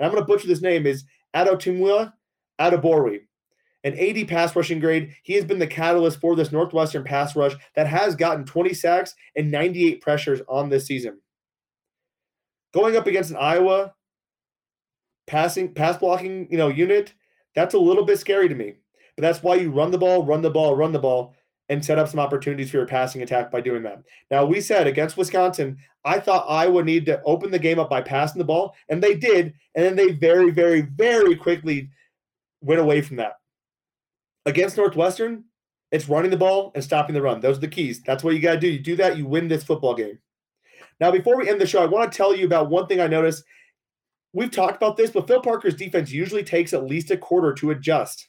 and 0.00 0.06
I'm 0.06 0.12
going 0.12 0.22
to 0.22 0.26
butcher 0.26 0.48
this 0.48 0.62
name, 0.62 0.86
is 0.86 1.04
Adetomiwa 1.36 2.14
Adebawore. 2.58 3.20
An 3.84 3.94
80 3.96 4.24
pass 4.24 4.56
rushing 4.56 4.80
grade. 4.80 5.14
He 5.22 5.34
has 5.34 5.44
been 5.44 5.58
the 5.58 5.66
catalyst 5.66 6.20
for 6.20 6.34
this 6.34 6.50
Northwestern 6.50 7.04
pass 7.04 7.36
rush 7.36 7.54
that 7.76 7.86
has 7.86 8.16
gotten 8.16 8.46
20 8.46 8.72
sacks 8.72 9.14
and 9.36 9.50
98 9.50 10.00
pressures 10.00 10.40
on 10.48 10.70
this 10.70 10.86
season. 10.86 11.20
Going 12.72 12.96
up 12.96 13.06
against 13.06 13.30
an 13.30 13.36
Iowa 13.36 13.92
passing 15.26 15.74
pass 15.74 15.98
blocking, 15.98 16.48
you 16.50 16.56
know, 16.56 16.68
unit, 16.68 17.12
that's 17.54 17.74
a 17.74 17.78
little 17.78 18.04
bit 18.04 18.18
scary 18.18 18.48
to 18.48 18.54
me. 18.54 18.76
But 19.16 19.22
that's 19.22 19.42
why 19.42 19.56
you 19.56 19.70
run 19.70 19.90
the 19.90 19.98
ball, 19.98 20.24
run 20.24 20.40
the 20.40 20.50
ball, 20.50 20.76
run 20.76 20.92
the 20.92 20.98
ball 20.98 21.34
and 21.70 21.82
set 21.84 21.98
up 21.98 22.08
some 22.08 22.20
opportunities 22.20 22.68
for 22.68 22.78
your 22.78 22.86
passing 22.86 23.22
attack 23.22 23.50
by 23.50 23.60
doing 23.60 23.84
that. 23.84 24.02
Now, 24.28 24.44
we 24.44 24.60
said 24.60 24.88
against 24.88 25.16
Wisconsin, 25.16 25.78
I 26.04 26.18
thought 26.18 26.50
Iowa 26.50 26.82
needed 26.82 27.06
to 27.06 27.22
open 27.22 27.52
the 27.52 27.60
game 27.60 27.78
up 27.78 27.88
by 27.88 28.02
passing 28.02 28.40
the 28.40 28.44
ball, 28.44 28.74
and 28.88 29.00
they 29.00 29.14
did. 29.14 29.54
And 29.76 29.84
then 29.84 29.94
they 29.94 30.10
very, 30.10 30.50
very, 30.50 30.82
very 30.82 31.36
quickly 31.36 31.88
went 32.60 32.80
away 32.80 33.02
from 33.02 33.16
that. 33.16 33.34
Against 34.46 34.76
Northwestern, 34.76 35.44
it's 35.92 36.08
running 36.08 36.32
the 36.32 36.36
ball 36.36 36.72
and 36.74 36.82
stopping 36.82 37.14
the 37.14 37.22
run. 37.22 37.40
Those 37.40 37.58
are 37.58 37.60
the 37.60 37.68
keys. 37.68 38.02
That's 38.02 38.24
what 38.24 38.34
you 38.34 38.40
got 38.40 38.54
to 38.54 38.60
do. 38.60 38.68
You 38.68 38.80
do 38.80 38.96
that, 38.96 39.16
you 39.16 39.26
win 39.26 39.46
this 39.46 39.64
football 39.64 39.94
game. 39.94 40.18
Now, 40.98 41.12
before 41.12 41.36
we 41.36 41.48
end 41.48 41.60
the 41.60 41.66
show, 41.66 41.82
I 41.82 41.86
want 41.86 42.10
to 42.10 42.16
tell 42.16 42.34
you 42.34 42.46
about 42.46 42.68
one 42.68 42.88
thing 42.88 43.00
I 43.00 43.06
noticed. 43.06 43.44
We've 44.32 44.50
talked 44.50 44.76
about 44.76 44.96
this, 44.96 45.10
but 45.10 45.28
Phil 45.28 45.40
Parker's 45.40 45.76
defense 45.76 46.10
usually 46.10 46.42
takes 46.42 46.72
at 46.72 46.84
least 46.84 47.12
a 47.12 47.16
quarter 47.16 47.52
to 47.54 47.70
adjust. 47.70 48.28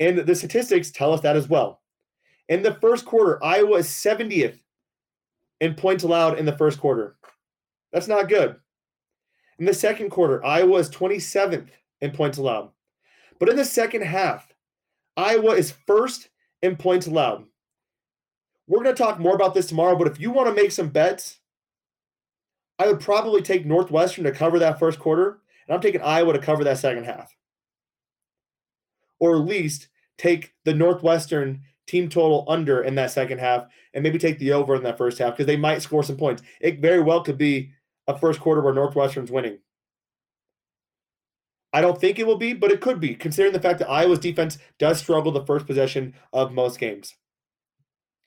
And 0.00 0.18
the 0.18 0.34
statistics 0.34 0.90
tell 0.90 1.12
us 1.12 1.20
that 1.20 1.36
as 1.36 1.48
well. 1.48 1.79
In 2.50 2.62
the 2.62 2.74
first 2.74 3.04
quarter, 3.04 3.42
Iowa 3.42 3.78
is 3.78 3.86
70th 3.86 4.58
in 5.60 5.74
points 5.74 6.02
allowed 6.02 6.36
in 6.36 6.44
the 6.44 6.56
first 6.56 6.80
quarter. 6.80 7.16
That's 7.92 8.08
not 8.08 8.28
good. 8.28 8.56
In 9.60 9.66
the 9.66 9.72
second 9.72 10.10
quarter, 10.10 10.44
Iowa 10.44 10.78
is 10.78 10.90
27th 10.90 11.68
in 12.00 12.10
points 12.10 12.38
allowed. 12.38 12.70
But 13.38 13.50
in 13.50 13.56
the 13.56 13.64
second 13.64 14.02
half, 14.02 14.52
Iowa 15.16 15.52
is 15.52 15.70
first 15.86 16.28
in 16.60 16.76
points 16.76 17.06
allowed. 17.06 17.44
We're 18.66 18.82
going 18.82 18.96
to 18.96 19.02
talk 19.02 19.20
more 19.20 19.36
about 19.36 19.54
this 19.54 19.66
tomorrow, 19.66 19.96
but 19.96 20.08
if 20.08 20.18
you 20.18 20.32
want 20.32 20.48
to 20.48 20.60
make 20.60 20.72
some 20.72 20.88
bets, 20.88 21.38
I 22.80 22.88
would 22.88 23.00
probably 23.00 23.42
take 23.42 23.64
Northwestern 23.64 24.24
to 24.24 24.32
cover 24.32 24.58
that 24.58 24.80
first 24.80 24.98
quarter, 24.98 25.40
and 25.68 25.74
I'm 25.74 25.80
taking 25.80 26.02
Iowa 26.02 26.32
to 26.32 26.38
cover 26.40 26.64
that 26.64 26.78
second 26.78 27.04
half. 27.04 27.36
Or 29.20 29.36
at 29.36 29.46
least 29.46 29.88
take 30.18 30.54
the 30.64 30.74
Northwestern 30.74 31.62
team 31.90 32.08
total 32.08 32.44
under 32.48 32.82
in 32.82 32.94
that 32.94 33.10
second 33.10 33.38
half 33.38 33.66
and 33.94 34.02
maybe 34.02 34.18
take 34.18 34.38
the 34.38 34.52
over 34.52 34.76
in 34.76 34.82
that 34.84 34.96
first 34.96 35.18
half 35.18 35.32
because 35.32 35.46
they 35.46 35.56
might 35.56 35.82
score 35.82 36.02
some 36.02 36.16
points. 36.16 36.42
It 36.60 36.80
very 36.80 37.00
well 37.00 37.22
could 37.22 37.38
be 37.38 37.72
a 38.06 38.16
first 38.16 38.40
quarter 38.40 38.60
where 38.60 38.72
Northwestern's 38.72 39.30
winning. 39.30 39.58
I 41.72 41.80
don't 41.80 42.00
think 42.00 42.18
it 42.18 42.26
will 42.26 42.38
be, 42.38 42.52
but 42.52 42.72
it 42.72 42.80
could 42.80 43.00
be, 43.00 43.14
considering 43.14 43.52
the 43.52 43.60
fact 43.60 43.78
that 43.78 43.88
Iowa's 43.88 44.18
defense 44.18 44.58
does 44.78 44.98
struggle 44.98 45.30
the 45.30 45.46
first 45.46 45.66
possession 45.66 46.14
of 46.32 46.52
most 46.52 46.78
games. 46.78 47.14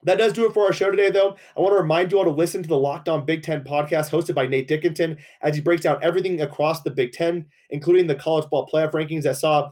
That 0.04 0.18
does 0.18 0.34
do 0.34 0.46
it 0.46 0.54
for 0.54 0.66
our 0.66 0.74
show 0.74 0.92
today, 0.92 1.10
though. 1.10 1.38
I 1.56 1.62
want 1.62 1.74
to 1.74 1.82
remind 1.82 2.12
you 2.12 2.18
all 2.18 2.26
to 2.26 2.30
listen 2.30 2.62
to 2.62 2.70
the 2.70 2.78
Locked 2.78 3.08
On 3.08 3.26
Big 3.26 3.42
Ten 3.42 3.64
podcast 3.64 4.10
hosted 4.10 4.36
by 4.36 4.48
Nate 4.48 4.68
Dickinson 4.68 5.18
as 5.42 5.56
he 5.56 5.62
breaks 5.62 5.84
down 5.84 6.00
everything 6.02 6.42
across 6.42 6.82
the 6.82 6.92
Big 6.92 7.14
Ten, 7.14 7.46
including 7.70 8.08
the 8.08 8.16
college 8.16 8.50
ball 8.50 8.68
playoff 8.68 8.92
rankings 8.92 9.24
that 9.24 9.38
saw 9.38 9.72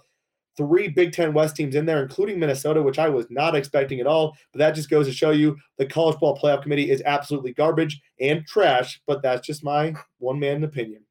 three 0.58 0.88
Big 0.88 1.12
Ten 1.12 1.34
West 1.34 1.56
teams 1.56 1.76
in 1.76 1.86
there, 1.86 2.02
including 2.02 2.40
Minnesota, 2.40 2.82
which 2.82 3.00
I 3.00 3.10
was 3.10 3.28
not 3.30 3.56
expecting 3.56 4.00
at 4.00 4.08
all. 4.08 4.36
But 4.52 4.60
that 4.60 4.76
just 4.76 4.90
goes 4.90 5.08
to 5.08 5.14
show 5.14 5.32
you 5.32 5.58
the 5.78 5.86
college 5.86 6.20
ball 6.20 6.38
playoff 6.38 6.64
committee 6.64 6.92
is 6.92 7.02
absolutely 7.06 7.54
garbage 7.54 8.02
and 8.20 8.46
trash. 8.46 9.02
But 9.08 9.22
that's 9.22 9.46
just 9.46 9.64
my 9.64 9.94
one 10.20 10.40
man 10.40 10.64
opinion. 10.64 11.04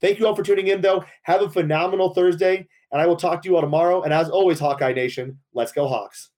Thank 0.00 0.18
you 0.18 0.26
all 0.26 0.34
for 0.34 0.42
tuning 0.42 0.66
in, 0.66 0.80
though. 0.80 1.04
Have 1.22 1.42
a 1.42 1.48
phenomenal 1.48 2.12
Thursday, 2.12 2.66
and 2.90 3.00
I 3.00 3.06
will 3.06 3.16
talk 3.16 3.40
to 3.42 3.48
you 3.48 3.54
all 3.54 3.62
tomorrow. 3.62 4.02
And 4.02 4.12
as 4.12 4.28
always, 4.28 4.58
Hawkeye 4.58 4.92
Nation, 4.92 5.38
let's 5.54 5.70
go 5.70 5.86
Hawks. 5.86 6.31